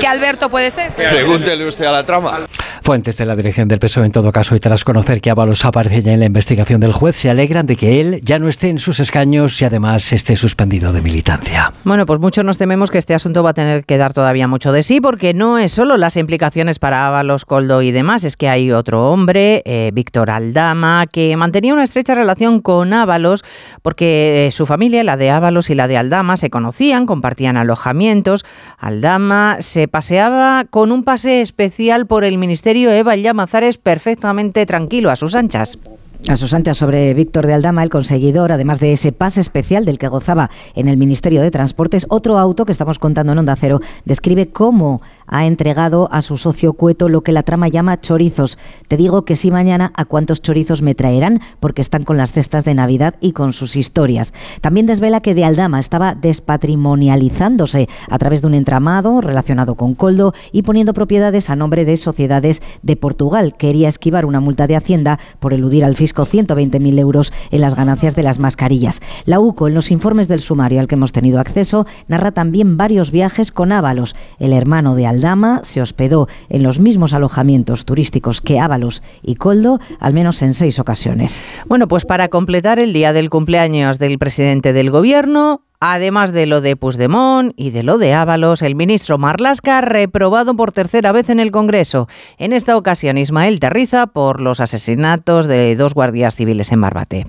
¿Qué 0.00 0.06
Alberto 0.06 0.50
puede 0.50 0.70
ser? 0.70 0.92
Pregúntele 0.94 1.66
usted 1.66 1.84
a 1.84 1.92
la 1.92 2.04
trama. 2.04 2.46
Fuentes 2.82 3.16
de 3.16 3.24
la 3.24 3.34
dirección 3.34 3.66
del 3.66 3.78
PSOE, 3.78 4.04
en 4.04 4.12
todo 4.12 4.30
caso, 4.30 4.54
y 4.54 4.60
tras 4.60 4.84
conocer 4.84 5.20
que 5.20 5.30
Ábalos 5.30 5.64
aparece 5.64 6.02
ya 6.02 6.12
en 6.12 6.20
la 6.20 6.26
investigación 6.26 6.80
del 6.80 6.92
juez, 6.92 7.16
se 7.16 7.30
alegran 7.30 7.66
de 7.66 7.76
que 7.76 8.00
él 8.00 8.20
ya 8.22 8.38
no 8.38 8.48
esté 8.48 8.68
en 8.68 8.78
sus 8.78 9.00
escaños 9.00 9.60
y 9.62 9.64
además 9.64 10.12
esté 10.12 10.36
suspendido 10.36 10.92
de 10.92 11.00
militancia. 11.00 11.53
Bueno, 11.84 12.06
pues 12.06 12.18
muchos 12.18 12.44
nos 12.44 12.58
tememos 12.58 12.90
que 12.90 12.98
este 12.98 13.14
asunto 13.14 13.42
va 13.42 13.50
a 13.50 13.54
tener 13.54 13.84
que 13.84 13.98
dar 13.98 14.12
todavía 14.12 14.48
mucho 14.48 14.72
de 14.72 14.82
sí, 14.82 15.00
porque 15.00 15.34
no 15.34 15.58
es 15.58 15.72
solo 15.72 15.96
las 15.96 16.16
implicaciones 16.16 16.78
para 16.78 17.06
Ábalos, 17.06 17.44
Coldo 17.44 17.82
y 17.82 17.90
demás, 17.90 18.24
es 18.24 18.36
que 18.36 18.48
hay 18.48 18.72
otro 18.72 19.10
hombre, 19.10 19.62
eh, 19.66 19.90
Víctor 19.92 20.30
Aldama, 20.30 21.06
que 21.06 21.36
mantenía 21.36 21.74
una 21.74 21.84
estrecha 21.84 22.14
relación 22.14 22.60
con 22.60 22.92
Ábalos, 22.92 23.44
porque 23.82 24.48
su 24.52 24.66
familia, 24.66 25.04
la 25.04 25.16
de 25.16 25.30
Ábalos 25.30 25.70
y 25.70 25.74
la 25.74 25.88
de 25.88 25.98
Aldama, 25.98 26.36
se 26.36 26.50
conocían, 26.50 27.06
compartían 27.06 27.56
alojamientos. 27.56 28.44
Aldama 28.78 29.58
se 29.60 29.88
paseaba 29.88 30.64
con 30.68 30.90
un 30.90 31.04
pase 31.04 31.40
especial 31.40 32.06
por 32.06 32.24
el 32.24 32.38
Ministerio 32.38 32.90
Eva 32.90 33.16
Llamazares 33.16 33.78
perfectamente 33.78 34.66
tranquilo 34.66 35.10
a 35.10 35.16
sus 35.16 35.34
anchas. 35.34 35.78
A 36.26 36.38
sus 36.38 36.54
anchas 36.54 36.78
sobre 36.78 37.12
Víctor 37.12 37.46
de 37.46 37.52
Aldama, 37.52 37.82
el 37.82 37.90
conseguidor, 37.90 38.50
además 38.50 38.80
de 38.80 38.94
ese 38.94 39.12
pase 39.12 39.42
especial 39.42 39.84
del 39.84 39.98
que 39.98 40.08
gozaba 40.08 40.48
en 40.74 40.88
el 40.88 40.96
Ministerio 40.96 41.42
de 41.42 41.50
Transportes, 41.50 42.06
otro 42.08 42.38
auto 42.38 42.64
que 42.64 42.72
estamos 42.72 42.98
contando 42.98 43.32
en 43.32 43.40
Onda 43.40 43.56
Cero 43.56 43.80
describe 44.06 44.48
cómo 44.48 45.02
ha 45.34 45.46
entregado 45.46 46.08
a 46.12 46.22
su 46.22 46.36
socio 46.36 46.74
Cueto 46.74 47.08
lo 47.08 47.22
que 47.22 47.32
la 47.32 47.42
trama 47.42 47.66
llama 47.66 48.00
chorizos. 48.00 48.56
Te 48.86 48.96
digo 48.96 49.24
que 49.24 49.34
sí 49.34 49.50
mañana 49.50 49.92
a 49.96 50.04
cuántos 50.04 50.40
chorizos 50.40 50.80
me 50.80 50.94
traerán 50.94 51.40
porque 51.58 51.82
están 51.82 52.04
con 52.04 52.16
las 52.16 52.30
cestas 52.30 52.62
de 52.64 52.74
Navidad 52.74 53.16
y 53.20 53.32
con 53.32 53.52
sus 53.52 53.74
historias. 53.74 54.32
También 54.60 54.86
desvela 54.86 55.20
que 55.20 55.34
de 55.34 55.44
Aldama 55.44 55.80
estaba 55.80 56.14
despatrimonializándose 56.14 57.88
a 58.08 58.18
través 58.18 58.42
de 58.42 58.46
un 58.46 58.54
entramado 58.54 59.20
relacionado 59.20 59.74
con 59.74 59.96
Coldo 59.96 60.34
y 60.52 60.62
poniendo 60.62 60.94
propiedades 60.94 61.50
a 61.50 61.56
nombre 61.56 61.84
de 61.84 61.96
sociedades 61.96 62.62
de 62.82 62.94
Portugal. 62.94 63.54
Quería 63.58 63.88
esquivar 63.88 64.26
una 64.26 64.38
multa 64.38 64.68
de 64.68 64.76
Hacienda 64.76 65.18
por 65.40 65.52
eludir 65.52 65.84
al 65.84 65.96
fisco 65.96 66.26
120.000 66.26 66.96
euros 67.00 67.32
en 67.50 67.60
las 67.60 67.74
ganancias 67.74 68.14
de 68.14 68.22
las 68.22 68.38
mascarillas. 68.38 69.00
La 69.24 69.40
UCO, 69.40 69.66
en 69.66 69.74
los 69.74 69.90
informes 69.90 70.28
del 70.28 70.40
sumario 70.40 70.78
al 70.78 70.86
que 70.86 70.94
hemos 70.94 71.10
tenido 71.10 71.40
acceso, 71.40 71.86
narra 72.06 72.30
también 72.30 72.76
varios 72.76 73.10
viajes 73.10 73.50
con 73.50 73.72
Ábalos, 73.72 74.14
el 74.38 74.52
hermano 74.52 74.94
de 74.94 75.06
Aldama, 75.24 75.60
se 75.64 75.80
hospedó 75.80 76.28
en 76.50 76.62
los 76.62 76.78
mismos 76.78 77.14
alojamientos 77.14 77.86
turísticos 77.86 78.42
que 78.42 78.60
Ábalos 78.60 79.02
y 79.22 79.36
Coldo, 79.36 79.80
al 79.98 80.12
menos 80.12 80.42
en 80.42 80.52
seis 80.52 80.78
ocasiones. 80.78 81.40
Bueno, 81.66 81.88
pues 81.88 82.04
para 82.04 82.28
completar 82.28 82.78
el 82.78 82.92
día 82.92 83.14
del 83.14 83.30
cumpleaños 83.30 83.98
del 83.98 84.18
presidente 84.18 84.72
del 84.72 84.90
gobierno, 84.90 85.62
Además 85.86 86.32
de 86.32 86.46
lo 86.46 86.62
de 86.62 86.76
Puigdemont 86.76 87.52
y 87.56 87.68
de 87.68 87.82
lo 87.82 87.98
de 87.98 88.14
Ábalos, 88.14 88.62
el 88.62 88.74
ministro 88.74 89.18
Marlasca 89.18 89.82
reprobado 89.82 90.56
por 90.56 90.72
tercera 90.72 91.12
vez 91.12 91.28
en 91.28 91.40
el 91.40 91.50
Congreso. 91.50 92.08
En 92.38 92.54
esta 92.54 92.78
ocasión, 92.78 93.18
Ismael 93.18 93.60
Terriza 93.60 94.06
por 94.06 94.40
los 94.40 94.60
asesinatos 94.60 95.46
de 95.46 95.76
dos 95.76 95.92
guardias 95.92 96.36
civiles 96.36 96.72
en 96.72 96.80
Barbate. 96.80 97.26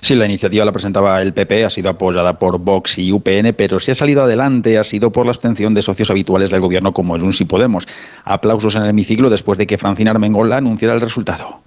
Sí, 0.00 0.14
la 0.14 0.26
iniciativa 0.26 0.64
la 0.64 0.72
presentaba 0.72 1.20
el 1.22 1.32
PP, 1.32 1.64
ha 1.64 1.70
sido 1.70 1.90
apoyada 1.90 2.38
por 2.38 2.58
Vox 2.58 2.98
y 2.98 3.12
UPN, 3.12 3.54
pero 3.56 3.78
si 3.78 3.90
ha 3.90 3.94
salido 3.94 4.22
adelante 4.22 4.78
ha 4.78 4.84
sido 4.84 5.12
por 5.12 5.26
la 5.26 5.32
abstención 5.32 5.74
de 5.74 5.82
socios 5.82 6.10
habituales 6.10 6.50
del 6.50 6.60
gobierno 6.60 6.92
como 6.92 7.16
es 7.16 7.22
un 7.22 7.32
Si 7.32 7.44
Podemos. 7.44 7.86
Aplausos 8.24 8.74
en 8.74 8.82
el 8.82 8.90
hemiciclo 8.90 9.30
después 9.30 9.58
de 9.58 9.66
que 9.66 9.78
Francina 9.78 10.10
Armengol 10.10 10.52
anunciara 10.52 10.94
el 10.94 11.00
resultado. 11.00 11.60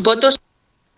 Votos 0.00 0.40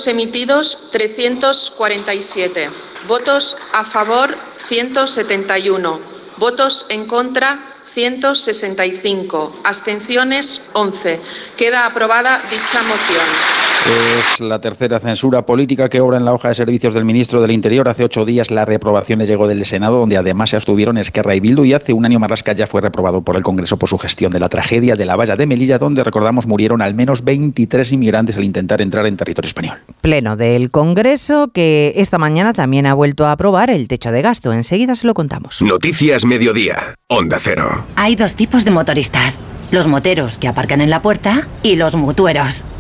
emitidos 0.06 0.90
347. 0.92 2.70
Votos 3.06 3.58
a 3.74 3.84
favor 3.84 4.34
171. 4.56 6.00
Votos 6.38 6.86
en 6.90 7.06
contra 7.06 7.58
165. 7.86 9.60
Abstenciones 9.64 10.70
11. 10.72 11.20
Queda 11.56 11.86
aprobada 11.86 12.40
dicha 12.50 12.82
moción. 12.82 13.67
Es 13.87 14.40
la 14.40 14.61
tercera 14.61 14.99
censura 14.99 15.47
política 15.47 15.88
que 15.88 16.00
obra 16.00 16.18
en 16.18 16.25
la 16.25 16.35
hoja 16.35 16.49
de 16.49 16.54
servicios 16.54 16.94
del 16.94 17.04
ministro 17.04 17.40
del 17.40 17.52
Interior. 17.52 17.88
Hace 17.88 18.04
ocho 18.04 18.25
días 18.25 18.50
la 18.50 18.64
reprobación 18.64 19.20
le 19.20 19.26
llegó 19.26 19.47
del 19.47 19.64
Senado, 19.64 19.99
donde 20.00 20.16
además 20.16 20.50
se 20.50 20.56
abstuvieron 20.56 20.99
Esquerra 20.99 21.35
y 21.35 21.40
Bildu, 21.40 21.64
y 21.64 21.73
hace 21.73 21.92
un 21.92 22.04
año 22.04 22.18
Marrasca 22.18 22.52
ya 22.52 22.66
fue 22.66 22.80
reprobado 22.80 23.23
por 23.23 23.37
el 23.37 23.42
Congreso 23.42 23.76
por 23.76 23.88
su 23.88 23.97
gestión 23.97 24.32
de 24.32 24.40
la 24.40 24.49
tragedia 24.49 24.97
de 24.97 25.06
la 25.06 25.16
valla 25.16 25.37
de 25.37 25.47
Melilla, 25.47 25.78
donde 25.78 26.04
recordamos 26.04 26.47
murieron 26.47 26.82
al 26.82 26.94
menos 26.94 27.25
23 27.25 27.92
inmigrantes 27.92 28.37
al 28.37 28.44
intentar 28.44 28.82
entrar 28.82 29.06
en 29.06 29.16
territorio 29.16 29.47
español. 29.47 29.78
Pleno 30.00 30.37
del 30.37 30.70
Congreso 30.70 31.49
que 31.52 31.94
esta 31.97 32.18
mañana 32.18 32.52
también 32.52 32.87
ha 32.87 32.94
vuelto 32.94 33.26
a 33.26 33.32
aprobar 33.32 33.70
el 33.70 33.88
techo 33.88 34.12
de 34.12 34.23
gasto. 34.23 34.52
Enseguida 34.52 34.97
se 34.97 35.06
lo 35.06 35.14
contamos. 35.14 35.62
Noticias 35.62 36.25
Mediodía, 36.25 36.94
Onda 37.06 37.38
Cero. 37.40 37.85
Hay 37.97 38.16
dos 38.16 38.35
tipos 38.35 38.64
de 38.64 38.70
motoristas. 38.70 39.40
Los 39.70 39.87
moteros 39.87 40.38
que 40.38 40.49
aparcan 40.49 40.80
en 40.80 40.90
la 40.90 41.00
puerta 41.00 41.47
y 41.62 41.76
los 41.76 41.94
mutueros 41.94 42.64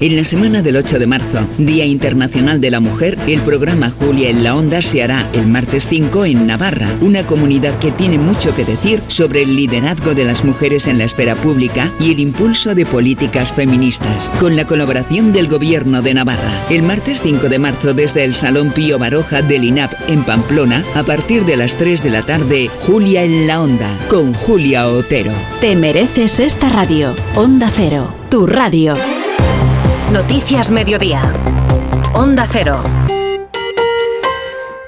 En 0.00 0.14
la 0.14 0.22
semana 0.22 0.62
del 0.62 0.76
8 0.76 1.00
de 1.00 1.08
marzo, 1.08 1.48
Día 1.58 1.84
Internacional 1.84 2.60
de 2.60 2.70
la 2.70 2.78
Mujer, 2.78 3.18
el 3.26 3.40
programa 3.40 3.90
Julia 3.90 4.30
en 4.30 4.44
la 4.44 4.54
Onda 4.54 4.80
se 4.80 5.02
hará 5.02 5.28
el 5.32 5.48
martes 5.48 5.88
5 5.88 6.24
en 6.24 6.46
Navarra, 6.46 6.94
una 7.00 7.26
comunidad 7.26 7.80
que 7.80 7.90
tiene 7.90 8.16
mucho 8.16 8.54
que 8.54 8.64
decir 8.64 9.02
sobre 9.08 9.42
el 9.42 9.56
liderazgo 9.56 10.14
de 10.14 10.24
las 10.24 10.44
mujeres 10.44 10.86
en 10.86 10.98
la 10.98 11.04
esfera 11.04 11.34
pública 11.34 11.92
y 11.98 12.12
el 12.12 12.20
impulso 12.20 12.76
de 12.76 12.86
políticas 12.86 13.52
feministas, 13.52 14.32
con 14.38 14.54
la 14.54 14.68
colaboración 14.68 15.32
del 15.32 15.48
Gobierno 15.48 16.00
de 16.00 16.14
Navarra. 16.14 16.52
El 16.70 16.84
martes 16.84 17.20
5 17.20 17.48
de 17.48 17.58
marzo 17.58 17.92
desde 17.92 18.22
el 18.22 18.34
Salón 18.34 18.70
Pío 18.70 19.00
Baroja 19.00 19.42
del 19.42 19.64
INAP 19.64 19.94
en 20.08 20.22
Pamplona, 20.22 20.84
a 20.94 21.02
partir 21.02 21.44
de 21.44 21.56
las 21.56 21.76
3 21.76 22.04
de 22.04 22.10
la 22.10 22.22
tarde, 22.22 22.70
Julia 22.82 23.24
en 23.24 23.48
la 23.48 23.60
Onda, 23.60 23.90
con 24.06 24.32
Julia 24.32 24.86
Otero. 24.86 25.32
Te 25.60 25.74
mereces 25.74 26.38
esta 26.38 26.68
radio, 26.68 27.16
Onda 27.34 27.68
Cero, 27.74 28.14
tu 28.30 28.46
radio. 28.46 28.94
Noticias 30.20 30.72
Mediodía. 30.72 31.22
Onda 32.12 32.44
Cero. 32.50 32.82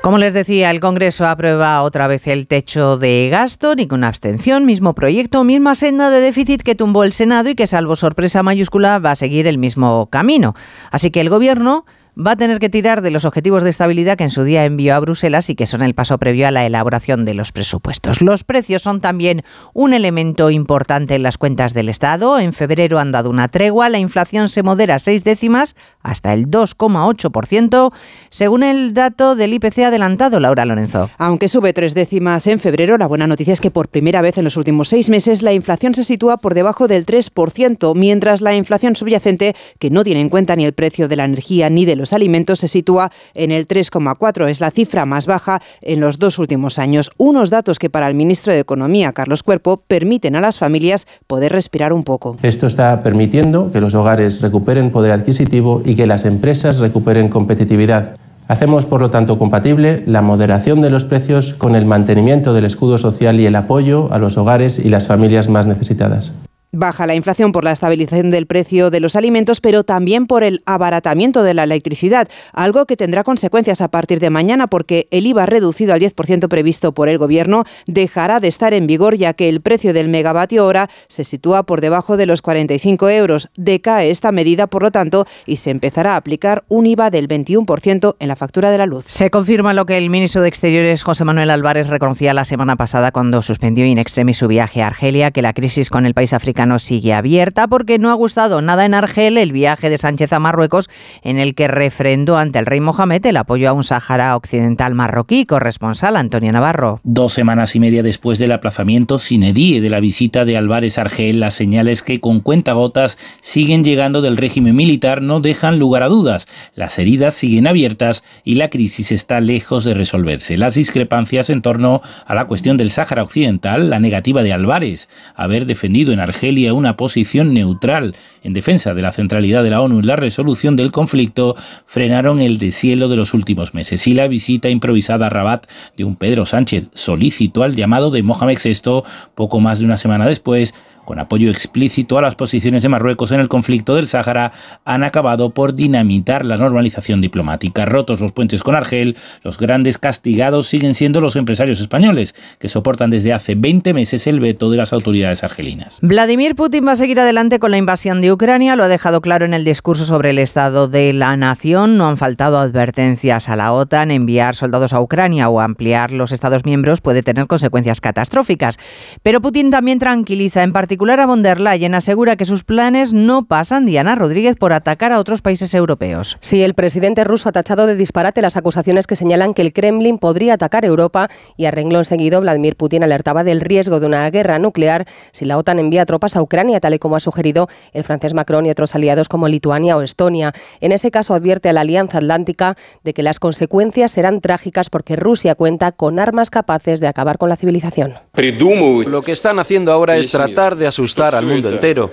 Como 0.02 0.18
les 0.18 0.32
decía, 0.32 0.72
el 0.72 0.80
Congreso 0.80 1.24
aprueba 1.24 1.82
otra 1.82 2.08
vez 2.08 2.26
el 2.26 2.48
techo 2.48 2.98
de 2.98 3.28
gasto, 3.30 3.76
ninguna 3.76 4.08
abstención, 4.08 4.66
mismo 4.66 4.92
proyecto, 4.96 5.44
misma 5.44 5.76
senda 5.76 6.10
de 6.10 6.18
déficit 6.18 6.62
que 6.62 6.74
tumbó 6.74 7.04
el 7.04 7.12
Senado 7.12 7.48
y 7.48 7.54
que, 7.54 7.68
salvo 7.68 7.94
sorpresa 7.94 8.42
mayúscula, 8.42 8.98
va 8.98 9.12
a 9.12 9.16
seguir 9.16 9.46
el 9.46 9.56
mismo 9.56 10.08
camino. 10.10 10.56
Así 10.90 11.12
que 11.12 11.20
el 11.20 11.30
Gobierno 11.30 11.86
va 12.16 12.32
a 12.32 12.36
tener 12.36 12.58
que 12.58 12.68
tirar 12.68 13.02
de 13.02 13.10
los 13.10 13.24
objetivos 13.24 13.62
de 13.62 13.70
estabilidad 13.70 14.16
que 14.16 14.24
en 14.24 14.30
su 14.30 14.44
día 14.44 14.64
envió 14.64 14.94
a 14.94 15.00
Bruselas 15.00 15.50
y 15.50 15.54
que 15.54 15.66
son 15.66 15.82
el 15.82 15.94
paso 15.94 16.18
previo 16.18 16.46
a 16.46 16.50
la 16.50 16.66
elaboración 16.66 17.24
de 17.24 17.34
los 17.34 17.52
presupuestos. 17.52 18.20
Los 18.20 18.44
precios 18.44 18.82
son 18.82 19.00
también 19.00 19.42
un 19.74 19.92
elemento 19.92 20.50
importante 20.50 21.14
en 21.14 21.22
las 21.22 21.38
cuentas 21.38 21.74
del 21.74 21.88
Estado. 21.88 22.38
En 22.38 22.52
febrero 22.52 22.98
han 22.98 23.12
dado 23.12 23.30
una 23.30 23.48
tregua, 23.48 23.88
la 23.88 23.98
inflación 23.98 24.48
se 24.48 24.62
modera 24.62 24.98
seis 24.98 25.24
décimas 25.24 25.76
hasta 26.02 26.32
el 26.32 26.46
2,8%, 26.46 27.92
según 28.30 28.62
el 28.62 28.94
dato 28.94 29.36
del 29.36 29.54
IPC 29.54 29.78
adelantado, 29.80 30.40
Laura 30.40 30.64
Lorenzo. 30.64 31.10
Aunque 31.18 31.48
sube 31.48 31.72
tres 31.72 31.94
décimas 31.94 32.46
en 32.46 32.58
febrero, 32.58 32.96
la 32.96 33.06
buena 33.06 33.26
noticia 33.26 33.52
es 33.52 33.60
que 33.60 33.70
por 33.70 33.88
primera 33.88 34.22
vez 34.22 34.38
en 34.38 34.44
los 34.44 34.56
últimos 34.56 34.88
seis 34.88 35.10
meses 35.10 35.42
la 35.42 35.52
inflación 35.52 35.94
se 35.94 36.04
sitúa 36.04 36.38
por 36.38 36.54
debajo 36.54 36.88
del 36.88 37.06
3%, 37.06 37.94
mientras 37.94 38.40
la 38.40 38.54
inflación 38.54 38.96
subyacente, 38.96 39.54
que 39.78 39.90
no 39.90 40.04
tiene 40.04 40.20
en 40.20 40.28
cuenta 40.28 40.56
ni 40.56 40.64
el 40.64 40.72
precio 40.72 41.08
de 41.08 41.16
la 41.16 41.24
energía 41.24 41.70
ni 41.70 41.84
de 41.84 41.96
los 41.96 42.12
alimentos 42.12 42.60
se 42.60 42.68
sitúa 42.68 43.10
en 43.34 43.50
el 43.50 43.66
3,4. 43.66 44.48
Es 44.48 44.60
la 44.60 44.70
cifra 44.70 45.06
más 45.06 45.26
baja 45.26 45.60
en 45.82 46.00
los 46.00 46.18
dos 46.18 46.38
últimos 46.38 46.78
años. 46.78 47.10
Unos 47.16 47.50
datos 47.50 47.78
que 47.78 47.90
para 47.90 48.08
el 48.08 48.14
ministro 48.14 48.52
de 48.52 48.60
Economía, 48.60 49.12
Carlos 49.12 49.42
Cuerpo, 49.42 49.82
permiten 49.86 50.36
a 50.36 50.40
las 50.40 50.58
familias 50.58 51.06
poder 51.26 51.52
respirar 51.52 51.92
un 51.92 52.04
poco. 52.04 52.36
Esto 52.42 52.66
está 52.66 53.02
permitiendo 53.02 53.70
que 53.72 53.80
los 53.80 53.94
hogares 53.94 54.40
recuperen 54.40 54.90
poder 54.90 55.12
adquisitivo 55.12 55.82
y 55.84 55.89
que 55.94 56.06
las 56.06 56.24
empresas 56.24 56.78
recuperen 56.78 57.28
competitividad. 57.28 58.16
Hacemos, 58.48 58.84
por 58.84 59.00
lo 59.00 59.10
tanto, 59.10 59.38
compatible 59.38 60.02
la 60.06 60.22
moderación 60.22 60.80
de 60.80 60.90
los 60.90 61.04
precios 61.04 61.54
con 61.54 61.76
el 61.76 61.86
mantenimiento 61.86 62.52
del 62.52 62.64
escudo 62.64 62.98
social 62.98 63.38
y 63.38 63.46
el 63.46 63.54
apoyo 63.54 64.12
a 64.12 64.18
los 64.18 64.36
hogares 64.36 64.78
y 64.78 64.88
las 64.88 65.06
familias 65.06 65.48
más 65.48 65.66
necesitadas. 65.66 66.32
Baja 66.72 67.04
la 67.08 67.16
inflación 67.16 67.50
por 67.50 67.64
la 67.64 67.72
estabilización 67.72 68.30
del 68.30 68.46
precio 68.46 68.90
de 68.90 69.00
los 69.00 69.16
alimentos, 69.16 69.60
pero 69.60 69.82
también 69.82 70.28
por 70.28 70.44
el 70.44 70.62
abaratamiento 70.66 71.42
de 71.42 71.52
la 71.52 71.64
electricidad, 71.64 72.28
algo 72.52 72.86
que 72.86 72.96
tendrá 72.96 73.24
consecuencias 73.24 73.80
a 73.80 73.88
partir 73.88 74.20
de 74.20 74.30
mañana 74.30 74.68
porque 74.68 75.08
el 75.10 75.26
IVA 75.26 75.46
reducido 75.46 75.94
al 75.94 76.00
10% 76.00 76.46
previsto 76.46 76.92
por 76.92 77.08
el 77.08 77.18
Gobierno 77.18 77.64
dejará 77.88 78.38
de 78.38 78.46
estar 78.46 78.72
en 78.72 78.86
vigor 78.86 79.16
ya 79.16 79.34
que 79.34 79.48
el 79.48 79.60
precio 79.60 79.92
del 79.92 80.08
megavatio 80.08 80.64
hora 80.64 80.88
se 81.08 81.24
sitúa 81.24 81.64
por 81.64 81.80
debajo 81.80 82.16
de 82.16 82.26
los 82.26 82.40
45 82.40 83.08
euros. 83.08 83.48
Decae 83.56 84.12
esta 84.12 84.30
medida, 84.30 84.68
por 84.68 84.84
lo 84.84 84.92
tanto, 84.92 85.26
y 85.46 85.56
se 85.56 85.70
empezará 85.70 86.12
a 86.12 86.16
aplicar 86.18 86.62
un 86.68 86.86
IVA 86.86 87.10
del 87.10 87.26
21% 87.26 88.14
en 88.16 88.28
la 88.28 88.36
factura 88.36 88.70
de 88.70 88.78
la 88.78 88.86
luz. 88.86 89.06
Se 89.08 89.28
confirma 89.30 89.74
lo 89.74 89.86
que 89.86 89.98
el 89.98 90.08
ministro 90.08 90.40
de 90.40 90.48
Exteriores, 90.48 91.02
José 91.02 91.24
Manuel 91.24 91.50
Álvarez, 91.50 91.88
reconocía 91.88 92.32
la 92.32 92.44
semana 92.44 92.76
pasada 92.76 93.10
cuando 93.10 93.42
suspendió 93.42 93.84
in 93.86 93.98
extremis 93.98 94.38
su 94.38 94.46
viaje 94.46 94.82
a 94.82 94.86
Argelia, 94.86 95.32
que 95.32 95.42
la 95.42 95.52
crisis 95.52 95.90
con 95.90 96.06
el 96.06 96.14
país 96.14 96.32
africano 96.32 96.59
sigue 96.78 97.14
abierta 97.14 97.68
porque 97.68 97.98
no 97.98 98.10
ha 98.10 98.14
gustado 98.14 98.60
nada 98.62 98.84
en 98.84 98.94
Argel 98.94 99.38
el 99.38 99.52
viaje 99.52 99.88
de 99.88 99.98
Sánchez 99.98 100.32
a 100.32 100.38
Marruecos 100.38 100.88
en 101.22 101.38
el 101.38 101.54
que 101.54 101.68
refrendó 101.68 102.36
ante 102.36 102.58
el 102.58 102.66
rey 102.66 102.80
Mohamed 102.80 103.24
el 103.24 103.36
apoyo 103.36 103.68
a 103.68 103.72
un 103.72 103.82
Sáhara 103.82 104.36
occidental 104.36 104.94
marroquí. 104.94 105.46
Corresponsal 105.46 106.16
Antonio 106.16 106.52
Navarro. 106.52 107.00
Dos 107.02 107.32
semanas 107.32 107.74
y 107.76 107.80
media 107.80 108.02
después 108.02 108.38
del 108.38 108.52
aplazamiento 108.52 109.18
sin 109.18 109.42
edie 109.42 109.80
de 109.80 109.90
la 109.90 110.00
visita 110.00 110.44
de 110.44 110.56
Álvarez 110.56 110.98
Argel, 110.98 111.40
las 111.40 111.54
señales 111.54 112.02
que 112.02 112.20
con 112.20 112.40
cuentagotas 112.40 113.18
siguen 113.40 113.84
llegando 113.84 114.20
del 114.20 114.36
régimen 114.36 114.76
militar 114.76 115.22
no 115.22 115.40
dejan 115.40 115.78
lugar 115.78 116.02
a 116.02 116.08
dudas. 116.08 116.46
Las 116.74 116.98
heridas 116.98 117.34
siguen 117.34 117.66
abiertas 117.66 118.22
y 118.44 118.56
la 118.56 118.68
crisis 118.68 119.12
está 119.12 119.40
lejos 119.40 119.84
de 119.84 119.94
resolverse. 119.94 120.56
Las 120.56 120.74
discrepancias 120.74 121.50
en 121.50 121.62
torno 121.62 122.02
a 122.26 122.34
la 122.34 122.46
cuestión 122.46 122.76
del 122.76 122.90
Sáhara 122.90 123.22
Occidental, 123.22 123.90
la 123.90 123.98
negativa 123.98 124.42
de 124.42 124.52
Álvarez 124.52 125.08
haber 125.34 125.66
defendido 125.66 126.12
en 126.12 126.20
Argel 126.20 126.49
una 126.50 126.96
posición 126.96 127.54
neutral 127.54 128.16
en 128.42 128.54
defensa 128.54 128.92
de 128.92 129.02
la 129.02 129.12
centralidad 129.12 129.62
de 129.62 129.70
la 129.70 129.80
ONU 129.80 130.00
en 130.00 130.06
la 130.06 130.16
resolución 130.16 130.74
del 130.74 130.90
conflicto 130.90 131.54
frenaron 131.86 132.40
el 132.40 132.58
deshielo 132.58 133.08
de 133.08 133.16
los 133.16 133.34
últimos 133.34 133.72
meses 133.72 134.06
y 134.06 134.14
la 134.14 134.26
visita 134.26 134.68
improvisada 134.68 135.26
a 135.26 135.30
Rabat 135.30 135.66
de 135.96 136.04
un 136.04 136.16
Pedro 136.16 136.46
Sánchez 136.46 136.90
solícito 136.92 137.62
al 137.62 137.76
llamado 137.76 138.10
de 138.10 138.22
Mohamed 138.22 138.58
VI 138.62 139.02
poco 139.34 139.60
más 139.60 139.78
de 139.78 139.84
una 139.84 139.96
semana 139.96 140.26
después 140.26 140.74
con 141.04 141.18
apoyo 141.18 141.50
explícito 141.50 142.18
a 142.18 142.22
las 142.22 142.34
posiciones 142.34 142.82
de 142.82 142.88
Marruecos 142.88 143.32
en 143.32 143.40
el 143.40 143.48
conflicto 143.48 143.94
del 143.94 144.08
Sáhara, 144.08 144.52
han 144.84 145.02
acabado 145.02 145.50
por 145.50 145.74
dinamitar 145.74 146.44
la 146.44 146.56
normalización 146.56 147.20
diplomática. 147.20 147.86
Rotos 147.86 148.20
los 148.20 148.32
puentes 148.32 148.62
con 148.62 148.74
Argel, 148.74 149.16
los 149.42 149.58
grandes 149.58 149.98
castigados 149.98 150.66
siguen 150.66 150.94
siendo 150.94 151.20
los 151.20 151.36
empresarios 151.36 151.80
españoles, 151.80 152.34
que 152.58 152.68
soportan 152.68 153.10
desde 153.10 153.32
hace 153.32 153.54
20 153.54 153.94
meses 153.94 154.26
el 154.26 154.40
veto 154.40 154.70
de 154.70 154.76
las 154.76 154.92
autoridades 154.92 155.42
argelinas. 155.42 155.98
Vladimir 156.02 156.54
Putin 156.54 156.86
va 156.86 156.92
a 156.92 156.96
seguir 156.96 157.18
adelante 157.20 157.58
con 157.58 157.70
la 157.70 157.78
invasión 157.78 158.20
de 158.20 158.32
Ucrania, 158.32 158.76
lo 158.76 158.84
ha 158.84 158.88
dejado 158.88 159.20
claro 159.20 159.44
en 159.44 159.54
el 159.54 159.64
discurso 159.64 160.04
sobre 160.04 160.30
el 160.30 160.38
estado 160.38 160.88
de 160.88 161.12
la 161.12 161.36
nación. 161.36 161.96
No 161.96 162.08
han 162.08 162.16
faltado 162.16 162.58
advertencias 162.58 163.48
a 163.48 163.56
la 163.56 163.72
OTAN. 163.72 164.10
Enviar 164.10 164.54
soldados 164.54 164.92
a 164.92 165.00
Ucrania 165.00 165.48
o 165.48 165.60
ampliar 165.60 166.10
los 166.10 166.32
Estados 166.32 166.64
miembros 166.64 167.00
puede 167.00 167.22
tener 167.22 167.46
consecuencias 167.46 168.00
catastróficas. 168.00 168.78
Pero 169.22 169.40
Putin 169.40 169.70
también 169.70 169.98
tranquiliza 169.98 170.62
en 170.62 170.72
particular 170.72 170.89
particular 170.90 171.20
a 171.20 171.26
von 171.26 171.44
der 171.44 171.60
Leyen 171.60 171.94
asegura 171.94 172.34
que 172.34 172.44
sus 172.44 172.64
planes 172.64 173.12
no 173.12 173.44
pasan, 173.44 173.86
Diana 173.86 174.16
Rodríguez, 174.16 174.56
por 174.56 174.72
atacar 174.72 175.12
a 175.12 175.20
otros 175.20 175.40
países 175.40 175.72
europeos. 175.72 176.36
Sí, 176.40 176.64
el 176.64 176.74
presidente 176.74 177.22
ruso 177.22 177.48
ha 177.48 177.52
tachado 177.52 177.86
de 177.86 177.94
disparate 177.94 178.42
las 178.42 178.56
acusaciones 178.56 179.06
que 179.06 179.14
señalan 179.14 179.54
que 179.54 179.62
el 179.62 179.72
Kremlin 179.72 180.18
podría 180.18 180.54
atacar 180.54 180.84
Europa 180.84 181.30
y 181.56 181.66
a 181.66 181.70
renglón 181.70 182.04
seguido 182.04 182.40
Vladimir 182.40 182.74
Putin 182.74 183.04
alertaba 183.04 183.44
del 183.44 183.60
riesgo 183.60 184.00
de 184.00 184.06
una 184.06 184.28
guerra 184.30 184.58
nuclear 184.58 185.06
si 185.30 185.44
la 185.44 185.58
OTAN 185.58 185.78
envía 185.78 186.04
tropas 186.06 186.34
a 186.34 186.42
Ucrania, 186.42 186.80
tal 186.80 186.94
y 186.94 186.98
como 186.98 187.14
ha 187.14 187.20
sugerido 187.20 187.68
el 187.92 188.02
francés 188.02 188.34
Macron 188.34 188.66
y 188.66 188.70
otros 188.70 188.96
aliados 188.96 189.28
como 189.28 189.46
Lituania 189.46 189.96
o 189.96 190.02
Estonia. 190.02 190.52
En 190.80 190.90
ese 190.90 191.12
caso 191.12 191.34
advierte 191.34 191.68
a 191.68 191.72
la 191.72 191.82
Alianza 191.82 192.18
Atlántica 192.18 192.76
de 193.04 193.14
que 193.14 193.22
las 193.22 193.38
consecuencias 193.38 194.10
serán 194.10 194.40
trágicas 194.40 194.90
porque 194.90 195.14
Rusia 195.14 195.54
cuenta 195.54 195.92
con 195.92 196.18
armas 196.18 196.50
capaces 196.50 196.98
de 196.98 197.06
acabar 197.06 197.38
con 197.38 197.48
la 197.48 197.54
civilización. 197.54 198.14
Lo 198.34 199.22
que 199.22 199.30
están 199.30 199.60
haciendo 199.60 199.92
ahora 199.92 200.16
es 200.16 200.32
tratar 200.32 200.74
de 200.79 200.79
asustar 200.86 201.34
al 201.34 201.46
mundo 201.46 201.70
entero. 201.70 202.10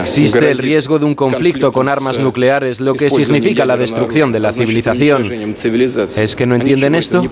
Existe 0.00 0.50
el 0.50 0.58
riesgo 0.58 0.98
de 0.98 1.04
un 1.04 1.14
conflicto 1.14 1.72
con 1.72 1.88
armas 1.88 2.18
nucleares, 2.18 2.80
lo 2.80 2.94
que 2.94 3.10
significa 3.10 3.64
la 3.64 3.76
destrucción 3.76 4.32
de 4.32 4.40
la 4.40 4.52
civilización. 4.52 5.54
¿Es 6.16 6.36
que 6.36 6.46
no 6.46 6.54
entienden 6.54 6.94
esto? 6.94 7.22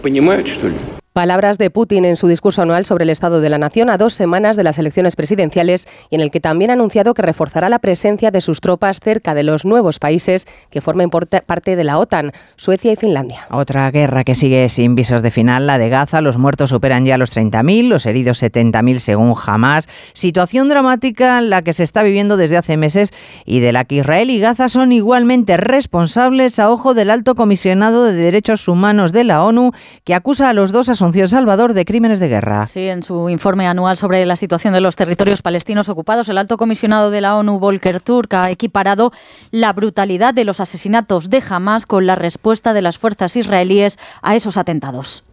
Palabras 1.19 1.59
de 1.59 1.69
Putin 1.69 2.05
en 2.05 2.17
su 2.17 2.29
discurso 2.29 2.63
anual 2.63 2.87
sobre 2.87 3.03
el 3.03 3.11
Estado 3.11 3.41
de 3.41 3.49
la 3.49 3.59
Nación 3.59 3.91
a 3.91 3.99
dos 3.99 4.15
semanas 4.15 4.55
de 4.55 4.63
las 4.63 4.79
elecciones 4.79 5.17
presidenciales 5.17 5.89
y 6.11 6.15
en 6.15 6.21
el 6.21 6.31
que 6.31 6.39
también 6.39 6.71
ha 6.71 6.75
anunciado 6.75 7.13
que 7.13 7.23
reforzará 7.23 7.69
la 7.69 7.81
presencia 7.81 8.31
de 8.31 8.41
sus 8.41 8.61
tropas 8.61 9.01
cerca 9.01 9.35
de 9.35 9.43
los 9.43 9.65
nuevos 9.65 9.99
países 9.99 10.47
que 10.71 10.81
formen 10.81 11.11
parte 11.11 11.75
de 11.75 11.83
la 11.83 11.99
OTAN, 11.99 12.31
Suecia 12.55 12.93
y 12.93 12.95
Finlandia. 12.95 13.49
Otra 13.51 13.91
guerra 13.91 14.23
que 14.23 14.37
sigue 14.37 14.69
sin 14.69 14.95
visos 14.95 15.23
de 15.23 15.33
final, 15.33 15.67
la 15.67 15.79
de 15.79 15.89
Gaza. 15.89 16.21
Los 16.21 16.39
muertos 16.39 16.71
superan 16.71 17.05
ya 17.05 17.19
los 17.19 17.37
30.000, 17.37 17.89
los 17.89 18.07
heridos 18.07 18.41
70.000 18.41 19.01
según 19.01 19.35
Hamas. 19.45 19.89
Situación 20.13 20.69
dramática 20.69 21.41
la 21.41 21.63
que 21.63 21.73
se 21.73 21.83
está 21.83 22.05
viviendo 22.05 22.37
desde 22.37 22.59
hace 22.59 22.77
meses 22.77 23.13
y 23.45 23.59
de 23.59 23.73
la 23.73 23.85
que 23.87 23.97
Israel 23.97 24.31
y 24.31 24.39
Gaza 24.39 24.69
son 24.69 24.93
igualmente 24.93 25.57
responsables 25.57 26.61
a 26.61 26.71
ojo 26.71 26.95
del 26.95 27.11
alto 27.11 27.35
comisionado 27.35 28.05
de 28.05 28.13
derechos 28.13 28.69
humanos 28.69 29.11
de 29.11 29.25
la 29.25 29.43
ONU 29.43 29.73
que 30.05 30.15
acusa 30.15 30.49
a 30.49 30.53
los 30.53 30.71
dos 30.71 30.89
a 31.09 31.29
Salvador 31.29 31.75
de 31.75 31.85
crímenes 31.85 32.21
de 32.21 32.29
guerra. 32.29 32.67
Sí, 32.67 32.87
en 32.87 33.03
su 33.03 33.29
informe 33.29 33.67
anual 33.67 33.97
sobre 33.97 34.25
la 34.27 34.37
situación 34.37 34.75
de 34.75 34.81
los 34.81 34.95
territorios 34.95 35.43
palestinos 35.43 35.89
ocupados, 35.89 36.29
el 36.29 36.39
alto 36.39 36.57
comisionado 36.57 37.11
de 37.11 37.21
la 37.21 37.37
ONU, 37.37 37.59
Volker 37.59 38.01
Turk, 38.01 38.33
ha 38.35 38.51
equiparado 38.51 39.13
la 39.51 39.73
brutalidad 39.73 40.35
de 40.35 40.45
los 40.45 40.61
asesinatos 40.61 41.31
de 41.31 41.43
Hamas 41.49 41.87
con 41.87 42.07
la 42.07 42.15
respuesta 42.15 42.73
de 42.73 42.83
las 42.83 42.99
fuerzas 42.99 43.37
israelíes 43.37 43.99
a 44.23 44.37
esos 44.37 44.57
atentados. 44.57 45.25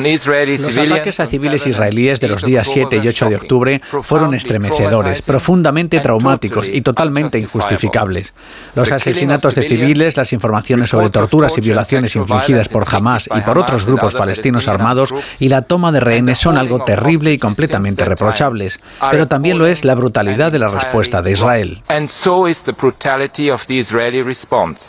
Los 0.00 0.76
ataques 0.76 1.20
a 1.20 1.26
civiles 1.26 1.66
israelíes 1.66 2.20
de 2.20 2.28
los 2.28 2.44
días 2.44 2.68
7 2.68 3.00
y 3.02 3.08
8 3.08 3.28
de 3.28 3.36
octubre 3.36 3.80
fueron 4.02 4.34
estremecedores, 4.34 5.22
profundamente 5.22 6.00
traumáticos 6.00 6.68
y 6.68 6.82
totalmente 6.82 7.38
injustificables. 7.38 8.32
Los 8.74 8.92
asesinatos 8.92 9.54
de 9.54 9.62
civiles, 9.62 10.16
las 10.16 10.32
informaciones 10.32 10.90
sobre 10.90 11.10
torturas 11.10 11.56
y 11.58 11.60
violaciones 11.60 12.16
infligidas 12.16 12.68
por 12.68 12.86
Hamas 12.92 13.28
y 13.34 13.40
por 13.40 13.58
otros 13.58 13.86
grupos 13.86 14.14
palestinos 14.14 14.68
armados 14.68 15.14
y 15.38 15.48
la 15.48 15.62
toma 15.62 15.92
de 15.92 16.00
rehenes 16.00 16.38
son 16.38 16.58
algo 16.58 16.84
terrible 16.84 17.32
y 17.32 17.38
completamente 17.38 18.04
reprochables. 18.04 18.80
Pero 19.10 19.26
también 19.26 19.58
lo 19.58 19.66
es 19.66 19.84
la 19.84 19.94
brutalidad 19.94 20.52
de 20.52 20.58
la 20.58 20.68
respuesta 20.68 21.22
de 21.22 21.32
Israel. 21.32 21.82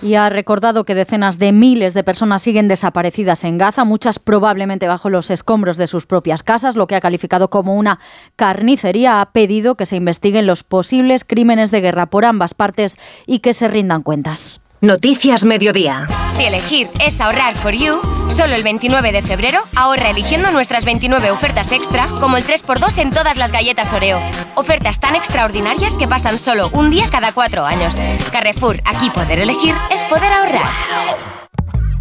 Y 0.04 0.15
ha 0.15 0.30
recordado 0.30 0.84
que 0.84 0.96
decenas 0.96 1.39
de 1.39 1.52
miles 1.52 1.94
de 1.94 2.04
personas 2.04 2.41
siguen 2.41 2.68
desaparecidas 2.68 3.44
en 3.44 3.58
Gaza, 3.58 3.84
muchas 3.84 4.20
probablemente 4.20 4.88
bajo 4.95 5.10
los 5.10 5.29
escombros 5.29 5.75
de 5.75 5.88
sus 5.88 6.05
propias 6.05 6.41
casas, 6.41 6.77
lo 6.77 6.88
que 6.88 6.95
ha 6.95 7.01
calificado 7.01 7.49
como 7.49 7.75
una 7.75 7.99
carnicería. 8.38 9.19
Ha 9.19 9.34
pedido 9.34 9.75
que 9.75 9.86
se 9.86 9.97
investiguen 9.97 10.47
los 10.47 10.63
posibles 10.63 11.25
crímenes 11.25 11.69
de 11.69 11.81
guerra 11.81 12.05
por 12.05 12.23
ambas 12.23 12.53
partes 12.53 12.97
y 13.27 13.39
que 13.39 13.53
se 13.53 13.67
rindan 13.67 14.03
cuentas. 14.03 14.62
Noticias 14.79 15.43
Mediodía. 15.43 16.08
Si 16.38 16.45
elegir 16.45 16.88
es 17.05 17.19
ahorrar 17.19 17.55
for 17.55 17.73
you, 17.73 17.99
solo 18.29 18.55
el 18.55 18.63
29 18.63 19.12
de 19.12 19.21
febrero 19.21 19.63
ahorra 19.75 20.12
eligiendo 20.12 20.49
nuestras 20.51 20.86
29 20.86 21.29
ofertas 21.31 21.73
extra, 21.73 22.08
como 22.21 22.38
el 22.38 22.45
3x2 22.45 22.97
en 22.99 23.12
todas 23.12 23.36
las 23.36 23.51
galletas 23.51 23.91
Oreo. 23.91 24.21
Ofertas 24.55 25.01
tan 25.01 25.15
extraordinarias 25.15 25.97
que 25.97 26.08
pasan 26.08 26.39
solo 26.39 26.69
un 26.71 26.89
día 26.89 27.10
cada 27.12 27.34
cuatro 27.34 27.65
años. 27.65 27.97
Carrefour, 28.31 28.79
aquí 28.86 29.10
poder 29.10 29.39
elegir 29.39 29.75
es 29.91 30.05
poder 30.05 30.31
ahorrar. 30.31 31.44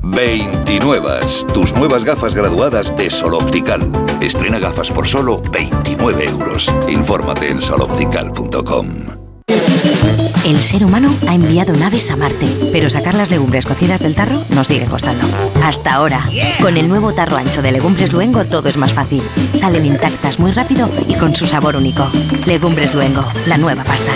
29. 0.05 1.21
Tus 1.53 1.75
nuevas 1.75 2.05
gafas 2.05 2.35
graduadas 2.35 2.97
de 2.97 3.11
Sol 3.11 3.35
Optical. 3.35 3.81
Estrena 4.21 4.59
gafas 4.59 4.91
por 4.91 5.09
solo 5.09 5.41
29 5.51 6.25
euros. 6.27 6.73
Infórmate 6.89 7.49
en 7.49 7.61
soloptical.com. 7.61 9.25
El 10.45 10.63
ser 10.63 10.85
humano 10.85 11.15
ha 11.27 11.35
enviado 11.35 11.75
naves 11.75 12.11
a 12.11 12.17
Marte, 12.17 12.47
pero 12.71 12.91
sacar 12.91 13.15
las 13.15 13.31
legumbres 13.31 13.65
cocidas 13.65 14.01
del 14.01 14.15
tarro 14.15 14.43
nos 14.51 14.69
sigue 14.69 14.85
costando. 14.87 15.27
Hasta 15.63 15.95
ahora, 15.95 16.23
con 16.61 16.77
el 16.77 16.89
nuevo 16.89 17.15
tarro 17.15 17.37
ancho 17.37 17.63
de 17.63 17.73
Legumbres 17.73 18.13
Luengo 18.13 18.45
todo 18.45 18.69
es 18.69 18.77
más 18.77 18.93
fácil. 18.93 19.23
Salen 19.55 19.87
intactas 19.87 20.39
muy 20.39 20.53
rápido 20.53 20.91
y 21.09 21.15
con 21.15 21.35
su 21.35 21.47
sabor 21.47 21.77
único. 21.77 22.11
Legumbres 22.47 22.95
Luengo, 22.95 23.25
la 23.47 23.57
nueva 23.57 23.85
pasta. 23.85 24.13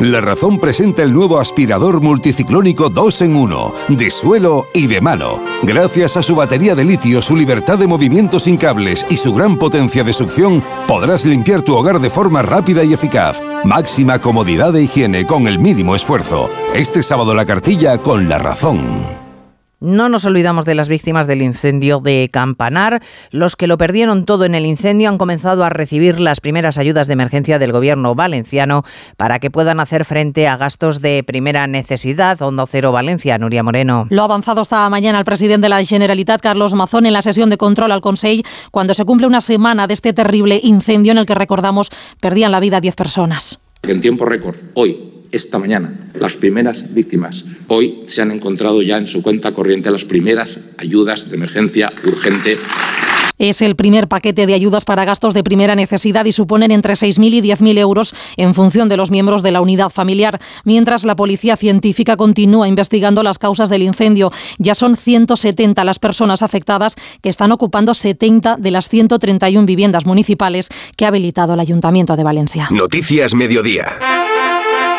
La 0.00 0.20
Razón 0.20 0.58
presenta 0.58 1.02
el 1.02 1.12
nuevo 1.12 1.38
aspirador 1.38 2.00
multiciclónico 2.00 2.88
2 2.88 3.22
en 3.22 3.36
1, 3.36 3.74
de 3.88 4.10
suelo 4.10 4.66
y 4.74 4.86
de 4.86 5.00
mano. 5.00 5.40
Gracias 5.62 6.16
a 6.16 6.22
su 6.22 6.34
batería 6.34 6.74
de 6.74 6.84
litio, 6.84 7.22
su 7.22 7.36
libertad 7.36 7.78
de 7.78 7.86
movimiento 7.86 8.40
sin 8.40 8.56
cables 8.56 9.06
y 9.10 9.16
su 9.16 9.32
gran 9.34 9.56
potencia 9.56 10.02
de 10.02 10.12
succión, 10.12 10.62
podrás 10.88 11.24
limpiar 11.24 11.62
tu 11.62 11.76
hogar 11.76 12.00
de 12.00 12.10
forma 12.10 12.42
rápida 12.42 12.82
y 12.82 12.94
eficaz. 12.94 13.40
Máxima 13.64 14.20
comodidad 14.20 14.74
e 14.74 14.82
higiene 14.82 15.26
con 15.26 15.46
el 15.46 15.58
mínimo 15.58 15.94
esfuerzo. 15.94 16.50
Este 16.74 17.02
sábado 17.02 17.34
la 17.34 17.46
cartilla 17.46 17.98
con 17.98 18.28
La 18.28 18.38
Razón. 18.38 19.21
No 19.82 20.08
nos 20.08 20.24
olvidamos 20.26 20.64
de 20.64 20.76
las 20.76 20.88
víctimas 20.88 21.26
del 21.26 21.42
incendio 21.42 21.98
de 21.98 22.28
Campanar. 22.32 23.02
Los 23.32 23.56
que 23.56 23.66
lo 23.66 23.76
perdieron 23.76 24.24
todo 24.24 24.44
en 24.44 24.54
el 24.54 24.64
incendio 24.64 25.08
han 25.08 25.18
comenzado 25.18 25.64
a 25.64 25.70
recibir 25.70 26.20
las 26.20 26.40
primeras 26.40 26.78
ayudas 26.78 27.08
de 27.08 27.14
emergencia 27.14 27.58
del 27.58 27.72
gobierno 27.72 28.14
valenciano 28.14 28.84
para 29.16 29.40
que 29.40 29.50
puedan 29.50 29.80
hacer 29.80 30.04
frente 30.04 30.46
a 30.46 30.56
gastos 30.56 31.00
de 31.00 31.24
primera 31.24 31.66
necesidad. 31.66 32.40
Onda 32.42 32.64
Cero 32.70 32.92
Valencia, 32.92 33.38
Nuria 33.38 33.64
Moreno. 33.64 34.06
Lo 34.08 34.22
ha 34.22 34.26
avanzado 34.26 34.62
esta 34.62 34.88
mañana 34.88 35.18
el 35.18 35.24
presidente 35.24 35.64
de 35.64 35.70
la 35.70 35.84
Generalitat, 35.84 36.40
Carlos 36.40 36.74
Mazón, 36.74 37.06
en 37.06 37.12
la 37.12 37.22
sesión 37.22 37.50
de 37.50 37.56
control 37.56 37.90
al 37.90 38.00
Consejo, 38.00 38.42
cuando 38.70 38.94
se 38.94 39.04
cumple 39.04 39.26
una 39.26 39.40
semana 39.40 39.88
de 39.88 39.94
este 39.94 40.12
terrible 40.12 40.60
incendio 40.62 41.10
en 41.10 41.18
el 41.18 41.26
que 41.26 41.34
recordamos 41.34 41.90
perdían 42.20 42.52
la 42.52 42.60
vida 42.60 42.80
10 42.80 42.94
personas. 42.94 43.58
En 43.82 44.00
tiempo 44.00 44.26
récord, 44.26 44.54
hoy, 44.74 45.21
esta 45.32 45.58
mañana 45.58 45.92
las 46.14 46.36
primeras 46.36 46.94
víctimas. 46.94 47.44
Hoy 47.68 48.04
se 48.06 48.22
han 48.22 48.30
encontrado 48.30 48.82
ya 48.82 48.98
en 48.98 49.06
su 49.06 49.22
cuenta 49.22 49.52
corriente 49.52 49.90
las 49.90 50.04
primeras 50.04 50.60
ayudas 50.78 51.28
de 51.28 51.36
emergencia 51.36 51.92
urgente 52.06 52.58
es 53.48 53.60
el 53.60 53.74
primer 53.74 54.08
paquete 54.08 54.46
de 54.46 54.54
ayudas 54.54 54.84
para 54.84 55.04
gastos 55.04 55.34
de 55.34 55.42
primera 55.42 55.74
necesidad 55.74 56.24
y 56.26 56.32
suponen 56.32 56.70
entre 56.70 56.94
6.000 56.94 57.34
y 57.34 57.40
10.000 57.42 57.78
euros 57.78 58.14
en 58.36 58.54
función 58.54 58.88
de 58.88 58.96
los 58.96 59.10
miembros 59.10 59.42
de 59.42 59.50
la 59.50 59.60
unidad 59.60 59.90
familiar, 59.90 60.40
mientras 60.64 61.04
la 61.04 61.16
policía 61.16 61.56
científica 61.56 62.16
continúa 62.16 62.68
investigando 62.68 63.22
las 63.22 63.38
causas 63.38 63.68
del 63.68 63.82
incendio. 63.82 64.32
Ya 64.58 64.74
son 64.74 64.96
170 64.96 65.82
las 65.84 65.98
personas 65.98 66.42
afectadas 66.42 66.94
que 67.20 67.28
están 67.28 67.50
ocupando 67.52 67.94
70 67.94 68.58
de 68.58 68.70
las 68.70 68.88
131 68.88 69.66
viviendas 69.66 70.06
municipales 70.06 70.68
que 70.96 71.04
ha 71.04 71.08
habilitado 71.08 71.54
el 71.54 71.60
Ayuntamiento 71.60 72.16
de 72.16 72.24
Valencia. 72.24 72.68
Noticias 72.70 73.34
Mediodía. 73.34 74.31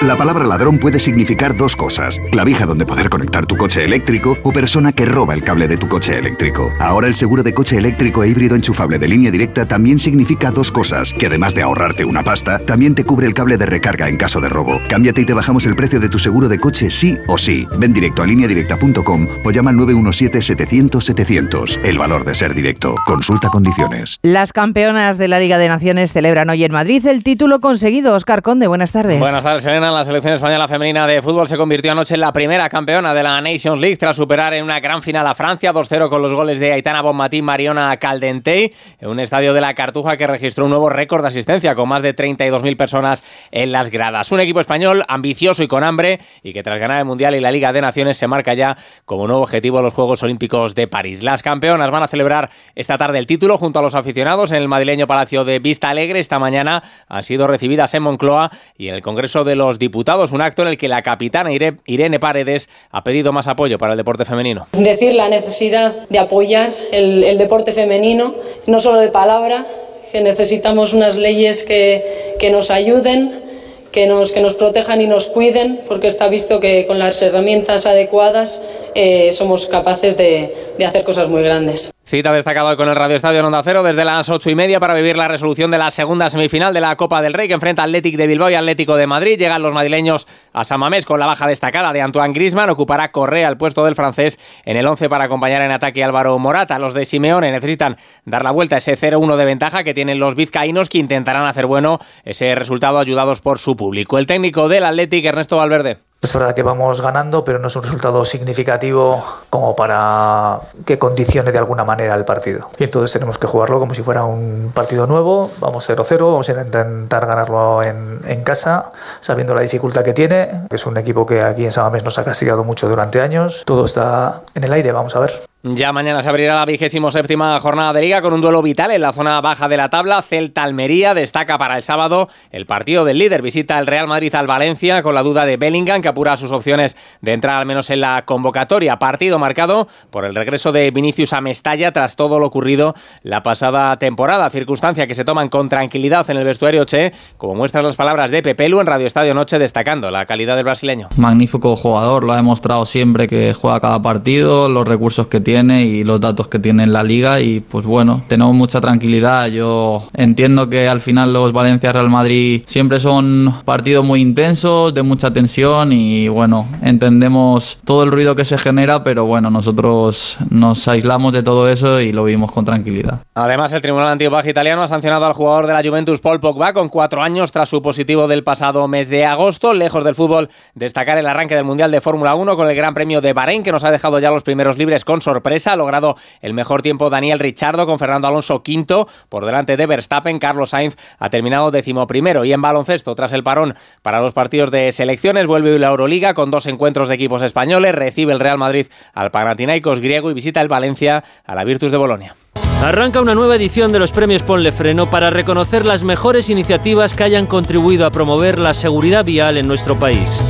La 0.04 0.16
palabra 0.18 0.46
ladrón 0.46 0.78
puede 0.80 1.00
significar 1.00 1.56
dos 1.56 1.78
cosas. 1.78 2.20
Clavija 2.30 2.66
donde 2.66 2.86
poder 2.86 3.10
conectar 3.10 3.46
tu 3.46 3.56
coche 3.56 3.86
eléctrico 3.86 4.38
o 4.44 4.52
persona 4.52 4.92
que 4.92 5.06
roba 5.06 5.34
el 5.34 5.44
cable 5.44 5.70
de 5.70 5.78
tu 5.78 5.88
coche 5.88 6.18
eléctrico. 6.18 6.70
Ahora 6.82 7.08
el 7.08 7.16
seguro 7.16 7.42
de 7.42 7.54
coche 7.54 7.78
eléctrico 7.78 8.22
e 8.22 8.28
híbrido 8.28 8.58
enchufable 8.58 9.00
de 9.00 9.08
línea 9.08 9.32
directa 9.32 9.66
también 9.66 10.00
significa 10.00 10.52
dos 10.52 10.74
cosas, 10.74 11.14
que 11.14 11.28
además 11.28 11.56
de 11.56 11.62
ahorrarte 11.62 12.04
una 12.04 12.22
pasta, 12.22 12.60
también 12.60 12.96
te 12.96 13.06
cubre 13.06 13.28
el 13.28 13.34
cable 13.34 13.56
de 13.56 13.66
recarga 13.66 14.10
en 14.10 14.18
caso 14.18 14.42
de 14.42 14.50
robo. 14.50 14.82
Cámbiate 14.90 15.22
y 15.22 15.26
te 15.26 15.34
bajamos 15.34 15.66
el 15.66 15.78
precio 15.78 16.02
de 16.02 16.10
tu 16.10 16.20
seguro 16.20 16.50
de 16.50 16.60
coche 16.60 16.92
sí 16.92 17.18
o 17.30 17.38
sí. 17.38 17.66
Ven 17.78 17.94
directo 17.94 18.24
a 18.24 18.26
lineadirecta.com 18.26 19.28
o 19.46 19.52
llama 19.52 19.70
al 19.70 19.78
917-700-700. 19.78 21.80
El 21.86 21.98
valor 21.98 22.26
de 22.26 22.36
ser 22.36 22.54
directo. 22.54 22.96
Consulta 23.06 23.48
condiciones. 23.48 24.20
Las 24.22 24.52
campeonas 24.52 25.18
de 25.18 25.30
la 25.30 25.40
Liga 25.40 25.58
de 25.58 25.70
Naciones 25.70 26.12
celebran 26.12 26.50
hoy 26.50 26.66
en 26.66 26.74
Madrid 26.74 27.08
el 27.08 27.24
título 27.24 27.62
conseguido. 27.62 28.16
Oscar 28.16 28.42
Conde, 28.42 28.68
buenas 28.68 28.92
tardes. 28.92 29.18
Buenas 29.18 29.44
tardes, 29.44 29.66
Elena 29.66 29.93
la 29.96 30.04
selección 30.04 30.34
española 30.34 30.68
femenina 30.68 31.06
de 31.06 31.22
fútbol 31.22 31.48
se 31.48 31.58
convirtió 31.58 31.92
anoche 31.92 32.16
en 32.16 32.22
la 32.22 32.32
primera 32.32 32.70
campeona 32.70 33.14
de 33.14 33.22
la 33.22 33.40
Nations 33.42 33.80
League 33.80 33.98
tras 33.98 34.16
superar 34.16 34.54
en 34.54 34.64
una 34.64 34.80
gran 34.80 35.02
final 35.02 35.28
a 35.28 35.36
Francia 35.36 35.74
2-0 35.74 36.10
con 36.10 36.22
los 36.22 36.34
goles 36.34 36.60
de 36.60 36.74
Aitana 36.74 37.02
Bonmatí, 37.02 37.42
Mariona 37.42 37.96
Caldentey 37.98 38.74
en 39.00 39.10
un 39.10 39.20
estadio 39.20 39.54
de 39.54 39.62
la 39.62 39.74
Cartuja 39.74 40.18
que 40.18 40.26
registró 40.26 40.66
un 40.66 40.72
nuevo 40.72 40.90
récord 40.90 41.22
de 41.22 41.28
asistencia 41.28 41.76
con 41.76 41.90
más 41.90 42.02
de 42.02 42.16
32.000 42.16 42.78
personas 42.78 43.24
en 43.52 43.72
las 43.72 43.90
gradas. 43.90 44.32
Un 44.32 44.40
equipo 44.40 44.60
español 44.60 45.04
ambicioso 45.08 45.64
y 45.64 45.68
con 45.68 45.84
hambre 45.84 46.20
y 46.44 46.54
que 46.54 46.64
tras 46.64 46.80
ganar 46.80 47.00
el 47.00 47.06
Mundial 47.06 47.36
y 47.36 47.40
la 47.40 47.52
Liga 47.52 47.74
de 47.74 47.82
Naciones 47.82 48.18
se 48.18 48.28
marca 48.28 48.54
ya 48.54 48.78
como 49.06 49.28
nuevo 49.28 49.44
objetivo 49.44 49.82
los 49.82 49.94
Juegos 49.94 50.24
Olímpicos 50.24 50.76
de 50.76 50.88
París. 50.88 51.24
Las 51.24 51.44
campeonas 51.44 51.92
van 51.92 52.04
a 52.04 52.08
celebrar 52.08 52.50
esta 52.76 52.98
tarde 52.98 53.20
el 53.20 53.28
título 53.28 53.58
junto 53.58 53.80
a 53.80 53.82
los 53.82 53.96
aficionados 53.96 54.52
en 54.52 54.62
el 54.62 54.68
madrileño 54.68 55.08
Palacio 55.08 55.46
de 55.46 55.60
Vista 55.60 55.90
Alegre. 55.90 56.20
Esta 56.20 56.40
mañana 56.40 56.84
han 57.08 57.24
sido 57.24 57.48
recibidas 57.48 57.94
en 57.94 58.04
Moncloa 58.04 58.52
y 58.78 58.88
en 58.88 58.96
el 58.96 59.02
Congreso 59.02 59.44
de 59.44 59.56
los 59.56 59.80
Diputados, 59.84 60.32
un 60.32 60.42
acto 60.42 60.62
en 60.62 60.70
el 60.70 60.78
que 60.78 60.88
la 60.88 61.02
capitana 61.02 61.50
Irene 61.52 62.18
Paredes 62.18 62.70
ha 62.90 63.04
pedido 63.04 63.34
más 63.34 63.50
apoyo 63.50 63.78
para 63.78 63.94
el 63.94 63.98
deporte 63.98 64.24
femenino. 64.24 64.68
Decir 64.72 65.14
la 65.14 65.28
necesidad 65.28 65.94
de 66.10 66.20
apoyar 66.20 66.70
el, 66.94 67.38
deporte 67.38 67.74
femenino, 67.74 68.34
no 68.66 68.80
solo 68.80 68.98
de 69.00 69.10
palabra, 69.10 69.66
que 70.14 70.22
necesitamos 70.22 70.94
unas 70.94 71.18
leyes 71.18 71.66
que, 71.66 72.36
que 72.40 72.50
nos 72.50 72.72
ayuden, 72.72 73.44
que 73.92 74.08
nos, 74.08 74.32
que 74.32 74.40
nos 74.40 74.56
protejan 74.56 75.02
y 75.02 75.08
nos 75.08 75.30
cuiden, 75.30 75.82
porque 75.86 76.08
está 76.08 76.30
visto 76.30 76.62
que 76.62 76.88
con 76.88 76.98
las 76.98 77.22
herramientas 77.22 77.86
adecuadas 77.86 78.62
eh, 78.96 79.34
somos 79.34 79.68
capaces 79.68 80.16
de, 80.16 80.56
de 80.78 80.86
hacer 80.86 81.04
cosas 81.04 81.28
muy 81.28 81.44
grandes. 81.44 81.92
Cita 82.06 82.34
destacada 82.34 82.76
con 82.76 82.90
el 82.90 82.98
Radio 82.98 83.16
Estadio 83.16 83.40
en 83.40 83.46
Onda 83.46 83.64
Cero 83.64 83.82
desde 83.82 84.04
las 84.04 84.30
ocho 84.30 84.50
y 84.50 84.56
media 84.56 84.78
para 84.82 84.94
vivir 84.94 85.16
la 85.16 85.30
resolución 85.30 85.72
de 85.72 85.78
la 85.78 85.90
segunda 85.90 86.30
semifinal 86.30 86.74
de 86.74 86.82
la 86.82 86.98
Copa 86.98 87.22
del 87.22 87.34
Rey 87.34 87.48
que 87.48 87.54
enfrenta 87.54 87.82
Atlético 87.82 88.18
de 88.18 88.28
Bilbao 88.28 88.50
y 88.50 88.56
Atlético 88.56 88.98
de 88.98 89.08
Madrid. 89.08 89.40
Llegan 89.40 89.62
los 89.62 89.74
madrileños 89.74 90.28
a 90.52 90.66
San 90.66 90.82
Mamés 90.82 91.06
con 91.06 91.22
la 91.22 91.28
baja 91.28 91.48
destacada 91.48 91.94
de 91.94 92.02
Antoine 92.02 92.34
Grisman. 92.34 92.70
Ocupará 92.70 93.12
Correa 93.14 93.48
el 93.48 93.56
puesto 93.56 93.86
del 93.86 93.96
francés 93.96 94.38
en 94.66 94.76
el 94.76 94.86
11 94.86 95.08
para 95.08 95.24
acompañar 95.24 95.62
en 95.62 95.72
ataque 95.72 96.04
a 96.04 96.06
Álvaro 96.06 96.38
Morata. 96.40 96.78
Los 96.78 96.94
de 96.94 97.06
Simeone 97.06 97.52
necesitan 97.52 97.96
dar 98.26 98.44
la 98.44 98.52
vuelta 98.52 98.76
a 98.76 98.80
ese 98.80 98.98
0-1 98.98 99.38
de 99.38 99.46
ventaja 99.46 99.86
que 99.86 99.94
tienen 99.94 100.20
los 100.20 100.36
vizcaínos 100.36 100.90
que 100.90 100.98
intentarán 100.98 101.48
hacer 101.48 101.68
bueno 101.68 102.00
ese 102.26 102.54
resultado 102.54 103.00
ayudados 103.00 103.40
por 103.40 103.60
su 103.60 103.78
público. 103.78 104.18
El 104.18 104.28
técnico 104.28 104.68
del 104.68 104.84
Atlético, 104.84 105.30
Ernesto 105.30 105.56
Valverde. 105.56 106.00
Es 106.24 106.34
verdad 106.34 106.56
que 106.56 106.64
vamos 106.64 107.02
ganando, 107.02 107.44
pero 107.44 107.60
no 107.60 107.68
es 107.68 107.76
un 107.76 107.84
resultado 107.84 108.24
significativo 108.24 109.22
como 109.50 109.76
para 109.76 110.62
que 110.86 110.98
condicione 110.98 111.52
de 111.52 111.58
alguna 111.58 111.84
manera 111.84 112.16
el 112.16 112.24
partido. 112.24 112.70
Y 112.80 112.86
entonces 112.86 113.12
tenemos 113.12 113.38
que 113.38 113.46
jugarlo 113.46 113.78
como 113.78 113.94
si 113.94 114.04
fuera 114.04 114.24
un 114.24 114.72
partido 114.74 115.06
nuevo. 115.06 115.52
Vamos 115.60 115.90
0-0, 115.90 116.20
vamos 116.20 116.48
a 116.48 116.54
intentar 116.54 117.26
ganarlo 117.26 117.84
en, 117.84 118.42
casa, 118.46 118.94
sabiendo 119.20 119.54
la 119.54 119.62
dificultad 119.62 120.04
que 120.04 120.14
tiene. 120.14 120.62
Es 120.70 120.86
un 120.86 120.96
equipo 120.96 121.26
que 121.26 121.42
aquí 121.42 121.66
en 121.66 121.72
Samamés 121.74 122.06
nos 122.06 122.18
ha 122.18 122.24
castigado 122.24 122.64
mucho 122.64 122.88
durante 122.88 123.20
años. 123.20 123.64
Todo 123.66 123.84
está 123.84 124.44
en 124.56 124.64
el 124.64 124.72
aire, 124.72 124.94
vamos 124.94 125.18
a 125.18 125.20
ver. 125.20 125.53
Ya 125.66 125.94
mañana 125.94 126.22
se 126.22 126.28
abrirá 126.28 126.56
la 126.56 126.66
vigésimo 126.66 127.10
séptima 127.10 127.58
jornada 127.62 127.94
de 127.94 128.02
liga 128.02 128.22
con 128.22 128.34
un 128.34 128.42
duelo 128.42 128.62
vital 128.62 128.92
en 128.92 129.02
la 129.02 129.14
zona 129.14 129.40
baja 129.40 129.70
de 129.70 129.78
la 129.78 129.90
tabla. 129.90 130.22
Celta 130.22 130.62
Almería 130.62 131.14
destaca 131.14 131.58
para 131.58 131.78
el 131.78 131.84
sábado 131.84 132.28
el 132.52 132.66
partido 132.66 133.06
del 133.06 133.18
líder. 133.18 133.42
Visita 133.42 133.80
el 133.80 133.88
Real 133.88 134.06
Madrid 134.06 134.36
al 134.36 134.46
Valencia 134.46 135.02
con 135.02 135.16
la 135.16 135.24
duda 135.24 135.46
de 135.46 135.56
Bellingham 135.56 136.02
que 136.02 136.10
apura 136.10 136.36
sus 136.36 136.52
opciones 136.52 136.98
de 137.22 137.32
entrar 137.32 137.60
al 137.60 137.66
menos 137.66 137.90
en 137.92 138.02
la 138.02 138.26
convocatoria. 138.26 139.00
Partido 139.00 139.40
marcado 139.40 139.88
por 140.10 140.26
el 140.26 140.36
regreso 140.36 140.74
de 140.74 140.92
Vinicius 140.92 141.32
a 141.32 141.40
Mestalla 141.40 141.94
tras 141.94 142.18
todo 142.18 142.40
lo 142.40 142.48
ocurrido 142.48 142.94
la 143.22 143.42
pasada 143.42 143.98
temporada. 143.98 144.50
Circunstancia 144.50 145.08
que 145.08 145.16
se 145.16 145.24
toman 145.24 145.48
con 145.48 145.70
tranquilidad 145.70 146.30
en 146.30 146.36
el 146.36 146.44
vestuario 146.44 146.84
Che, 146.84 147.14
como 147.38 147.56
muestran 147.56 147.86
las 147.86 147.96
palabras 147.96 148.32
de 148.32 148.44
Pepelu 148.44 148.82
en 148.82 148.86
Radio 148.86 149.08
Estadio 149.08 149.34
Noche 149.34 149.60
destacando 149.60 150.12
la 150.12 150.26
calidad 150.26 150.58
del 150.58 150.66
brasileño. 150.66 151.08
Magnífico 151.16 151.74
jugador, 151.78 152.26
lo 152.26 152.34
ha 152.34 152.36
demostrado 152.36 152.86
siempre 152.86 153.30
que 153.30 153.54
juega 153.54 153.80
cada 153.80 154.02
partido, 154.02 154.68
los 154.68 154.86
recursos 154.86 155.28
que 155.28 155.40
tiene 155.40 155.53
y 155.54 156.04
los 156.04 156.20
datos 156.20 156.48
que 156.48 156.58
tiene 156.58 156.82
en 156.84 156.94
la 156.94 157.04
liga 157.04 157.40
y 157.40 157.60
pues 157.60 157.86
bueno, 157.86 158.24
tenemos 158.28 158.56
mucha 158.56 158.82
tranquilidad. 158.82 159.48
Yo 159.48 160.08
entiendo 160.16 160.68
que 160.68 160.88
al 160.88 161.00
final 161.00 161.32
los 161.32 161.54
Valencia-Real 161.54 162.10
Madrid 162.10 162.64
siempre 162.66 163.00
son 163.00 163.54
partidos 163.64 164.04
muy 164.04 164.20
intensos, 164.20 164.94
de 164.96 165.04
mucha 165.04 165.32
tensión 165.32 165.94
y 165.94 166.28
bueno, 166.28 166.66
entendemos 166.82 167.78
todo 167.86 168.04
el 168.04 168.12
ruido 168.12 168.36
que 168.36 168.46
se 168.46 168.58
genera, 168.58 169.04
pero 169.04 169.26
bueno, 169.26 169.52
nosotros 169.52 170.38
nos 170.50 170.88
aislamos 170.88 171.34
de 171.34 171.44
todo 171.44 171.68
eso 171.68 172.00
y 172.00 172.12
lo 172.12 172.24
vivimos 172.24 172.52
con 172.52 172.66
tranquilidad. 172.66 173.20
Además, 173.36 173.74
el 173.74 173.82
Tribunal 173.82 174.08
Antiopaje 174.08 174.50
italiano 174.50 174.82
ha 174.82 174.88
sancionado 174.88 175.26
al 175.26 175.34
jugador 175.34 175.68
de 175.68 175.74
la 175.74 175.84
Juventus 175.84 176.20
Paul 176.20 176.40
Pogba 176.40 176.74
con 176.74 176.90
cuatro 176.90 177.22
años 177.22 177.52
tras 177.52 177.70
su 177.70 177.84
positivo 177.84 178.28
del 178.28 178.44
pasado 178.44 178.88
mes 178.88 179.08
de 179.08 179.26
agosto. 179.26 179.76
Lejos 179.76 180.04
del 180.04 180.16
fútbol, 180.16 180.50
destacar 180.74 181.20
el 181.20 181.28
arranque 181.28 181.54
del 181.54 181.64
Mundial 181.64 181.92
de 181.92 182.02
Fórmula 182.02 182.34
1 182.34 182.56
con 182.56 182.68
el 182.68 182.76
Gran 182.76 182.96
Premio 182.96 183.22
de 183.22 183.34
Bahrein 183.34 183.62
que 183.62 183.72
nos 183.72 183.84
ha 183.84 183.92
dejado 183.92 184.18
ya 184.18 184.32
los 184.32 184.42
primeros 184.42 184.80
libres 184.80 185.06
con 185.06 185.22
sorpresa 185.22 185.43
ha 185.68 185.76
logrado 185.76 186.16
el 186.42 186.54
mejor 186.54 186.82
tiempo 186.82 187.10
Daniel 187.10 187.40
Richardo 187.40 187.86
con 187.86 188.00
Fernando 188.00 188.28
Alonso 188.28 188.64
quinto 188.64 189.08
por 189.30 189.46
delante 189.46 189.78
de 189.78 189.86
Verstappen. 189.86 190.40
Carlos 190.40 190.72
Sainz 190.72 190.96
ha 191.20 191.30
terminado 191.30 191.70
decimoprimero. 191.72 192.46
Y 192.46 192.54
en 192.54 192.62
baloncesto, 192.62 193.14
tras 193.16 193.34
el 193.34 193.44
parón 193.44 193.76
para 194.02 194.22
los 194.22 194.34
partidos 194.34 194.72
de 194.72 194.92
selecciones, 194.92 195.46
vuelve 195.46 195.78
la 195.78 195.90
Euroliga 195.90 196.34
con 196.34 196.50
dos 196.52 196.68
encuentros 196.68 197.08
de 197.08 197.16
equipos 197.16 197.44
españoles. 197.44 197.94
Recibe 197.94 198.34
el 198.34 198.40
Real 198.40 198.58
Madrid 198.58 198.88
al 199.14 199.32
Panathinaikos 199.32 200.00
griego 200.00 200.32
y 200.32 200.34
visita 200.34 200.62
el 200.62 200.68
Valencia 200.68 201.24
a 201.46 201.56
la 201.56 201.64
Virtus 201.64 201.92
de 201.92 201.98
Bolonia. 201.98 202.36
Arranca 202.82 203.22
una 203.22 203.34
nueva 203.34 203.56
edición 203.56 203.94
de 203.94 204.00
los 204.00 204.12
premios 204.12 204.44
Ponle 204.44 204.74
Freno 204.74 205.10
para 205.10 205.30
reconocer 205.30 205.86
las 205.86 206.04
mejores 206.04 206.50
iniciativas 206.50 207.14
que 207.14 207.24
hayan 207.24 207.48
contribuido 207.48 208.06
a 208.06 208.12
promover 208.12 208.60
la 208.60 208.74
seguridad 208.74 209.24
vial 209.24 209.58
en 209.58 209.68
nuestro 209.68 209.98
país. 209.98 210.42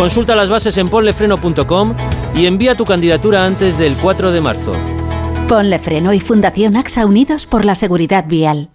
Consulta 0.00 0.34
las 0.34 0.48
bases 0.48 0.78
en 0.78 0.88
ponlefreno.com 0.88 1.94
y 2.34 2.46
envía 2.46 2.74
tu 2.74 2.86
candidatura 2.86 3.44
antes 3.44 3.76
del 3.76 3.94
4 3.96 4.32
de 4.32 4.40
marzo. 4.40 4.72
Ponle 5.46 5.78
Freno 5.78 6.14
y 6.14 6.20
Fundación 6.20 6.74
AXA 6.78 7.04
Unidos 7.04 7.44
por 7.44 7.66
la 7.66 7.74
Seguridad 7.74 8.24
Vial. 8.26 8.70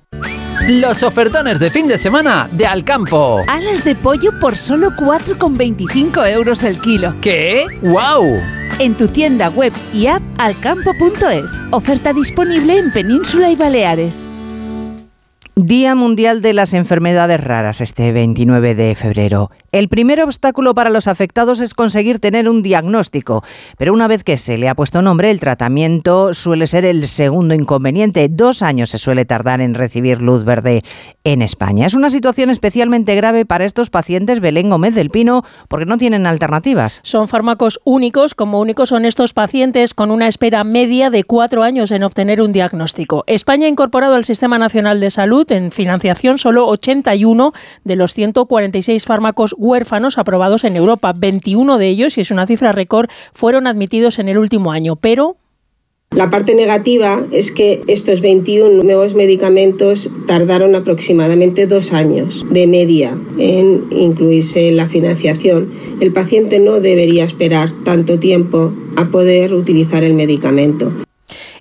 Los 0.68 1.02
ofertones 1.02 1.60
de 1.60 1.72
fin 1.72 1.88
de 1.88 1.98
semana 1.98 2.48
de 2.52 2.68
Alcampo. 2.68 3.42
Alas 3.48 3.84
de 3.84 3.96
pollo 3.96 4.40
por 4.40 4.56
solo 4.56 4.92
4,25 4.92 6.30
euros 6.30 6.64
el 6.64 6.80
kilo. 6.80 7.12
¿Qué? 7.22 7.66
¡Wow! 7.82 8.40
En 8.78 8.94
tu 8.94 9.08
tienda 9.08 9.50
web 9.50 9.74
y 9.96 10.06
app 10.06 10.22
alcampo.es. 10.38 11.52
Oferta 11.72 12.14
disponible 12.14 12.78
en 12.78 12.92
Península 12.92 13.50
y 13.50 13.56
Baleares. 13.56 14.28
Día 15.58 15.96
Mundial 15.96 16.42
de 16.42 16.52
las 16.52 16.74
Enfermedades 16.74 17.40
Raras 17.40 17.80
este 17.80 18.12
29 18.12 18.76
de 18.76 18.94
febrero. 18.94 19.52
El 19.72 19.88
primer 19.88 20.22
obstáculo 20.22 20.76
para 20.76 20.90
los 20.90 21.08
afectados 21.08 21.62
es 21.62 21.74
conseguir 21.74 22.20
tener 22.20 22.50
un 22.50 22.62
diagnóstico, 22.62 23.42
pero 23.78 23.94
una 23.94 24.10
vez 24.10 24.26
que 24.26 24.36
se 24.36 24.58
le 24.58 24.68
ha 24.68 24.76
puesto 24.76 25.02
nombre, 25.02 25.32
el 25.32 25.40
tratamiento 25.40 26.34
suele 26.34 26.68
ser 26.68 26.84
el 26.84 27.08
segundo 27.08 27.54
inconveniente. 27.54 28.28
Dos 28.30 28.62
años 28.62 28.90
se 28.90 28.98
suele 28.98 29.24
tardar 29.24 29.62
en 29.62 29.76
recibir 29.76 30.22
luz 30.22 30.44
verde 30.44 30.84
en 31.24 31.42
España. 31.42 31.86
Es 31.86 31.94
una 31.94 32.10
situación 32.10 32.50
especialmente 32.50 33.16
grave 33.16 33.46
para 33.46 33.64
estos 33.64 33.90
pacientes 33.90 34.42
Belén 34.42 34.70
Gómez 34.70 34.94
del 34.94 35.10
Pino 35.10 35.44
porque 35.70 35.86
no 35.86 35.98
tienen 35.98 36.28
alternativas. 36.28 37.00
Son 37.04 37.30
fármacos 37.30 37.80
únicos, 37.86 38.36
como 38.36 38.60
únicos 38.60 38.90
son 38.90 39.06
estos 39.06 39.32
pacientes 39.32 39.94
con 39.94 40.12
una 40.12 40.28
espera 40.28 40.66
media 40.66 41.10
de 41.10 41.24
cuatro 41.24 41.64
años 41.64 41.92
en 41.92 42.04
obtener 42.04 42.42
un 42.42 42.52
diagnóstico. 42.52 43.24
España 43.26 43.68
ha 43.68 43.70
incorporado 43.70 44.16
al 44.16 44.26
Sistema 44.26 44.60
Nacional 44.60 45.00
de 45.00 45.12
Salud 45.12 45.45
en 45.52 45.72
financiación 45.72 46.38
solo 46.38 46.68
81 46.68 47.54
de 47.84 47.96
los 47.96 48.14
146 48.14 49.06
fármacos 49.06 49.56
huérfanos 49.58 50.18
aprobados 50.18 50.64
en 50.64 50.76
Europa. 50.76 51.14
21 51.16 51.78
de 51.78 51.88
ellos, 51.88 52.18
y 52.18 52.22
es 52.22 52.32
una 52.32 52.48
cifra 52.48 52.72
récord, 52.72 53.10
fueron 53.34 53.68
admitidos 53.68 54.20
en 54.20 54.30
el 54.30 54.38
último 54.38 54.72
año, 54.72 54.96
pero 54.96 55.38
la 56.12 56.30
parte 56.30 56.56
negativa 56.56 57.26
es 57.32 57.52
que 57.52 57.82
estos 57.88 58.22
21 58.22 58.84
nuevos 58.84 59.16
medicamentos 59.16 60.10
tardaron 60.28 60.74
aproximadamente 60.74 61.68
dos 61.68 61.92
años 61.92 62.46
de 62.50 62.68
media 62.68 63.18
en 63.38 63.84
incluirse 63.92 64.70
en 64.70 64.78
la 64.78 64.88
financiación. 64.88 65.74
El 66.00 66.14
paciente 66.14 66.60
no 66.60 66.80
debería 66.80 67.26
esperar 67.26 67.72
tanto 67.84 68.18
tiempo 68.18 68.72
a 68.96 69.06
poder 69.06 69.54
utilizar 69.54 70.06
el 70.06 70.14
medicamento 70.14 70.94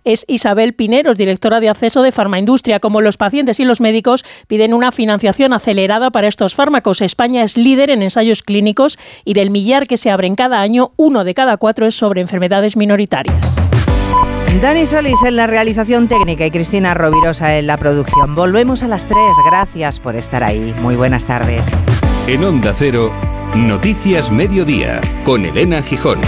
es 0.04 0.24
Isabel 0.28 0.74
Pineros, 0.74 1.16
directora 1.16 1.60
de 1.60 1.68
acceso 1.68 2.02
de 2.02 2.12
Farmaindustria. 2.12 2.80
Como 2.80 3.00
los 3.00 3.16
pacientes 3.16 3.60
y 3.60 3.64
los 3.64 3.80
médicos 3.80 4.24
piden 4.46 4.74
una 4.74 4.92
financiación 4.92 5.52
acelerada 5.52 6.10
para 6.10 6.28
estos 6.28 6.54
fármacos. 6.54 7.00
España 7.00 7.42
es 7.42 7.56
líder 7.56 7.90
en 7.90 8.02
ensayos 8.02 8.42
clínicos 8.42 8.98
y 9.24 9.34
del 9.34 9.50
millar 9.50 9.86
que 9.86 9.96
se 9.96 10.10
abren 10.10 10.36
cada 10.36 10.60
año, 10.60 10.92
uno 10.96 11.24
de 11.24 11.34
cada 11.34 11.56
cuatro 11.56 11.86
es 11.86 11.94
sobre 11.94 12.20
enfermedades 12.20 12.76
minoritarias. 12.76 13.54
Dani 14.62 14.86
Solís 14.86 15.22
en 15.24 15.36
la 15.36 15.46
realización 15.46 16.08
técnica 16.08 16.46
y 16.46 16.50
Cristina 16.50 16.94
Rovirosa 16.94 17.58
en 17.58 17.66
la 17.66 17.76
producción. 17.76 18.34
Volvemos 18.34 18.82
a 18.82 18.88
las 18.88 19.04
tres. 19.04 19.32
Gracias 19.46 19.98
por 20.00 20.16
estar 20.16 20.44
ahí. 20.44 20.74
Muy 20.80 20.96
buenas 20.96 21.24
tardes. 21.24 21.70
En 22.28 22.44
Onda 22.44 22.72
Cero, 22.76 23.10
Noticias 23.56 24.30
Mediodía, 24.30 25.00
con 25.24 25.44
Elena 25.44 25.82
Gijón. 25.82 26.20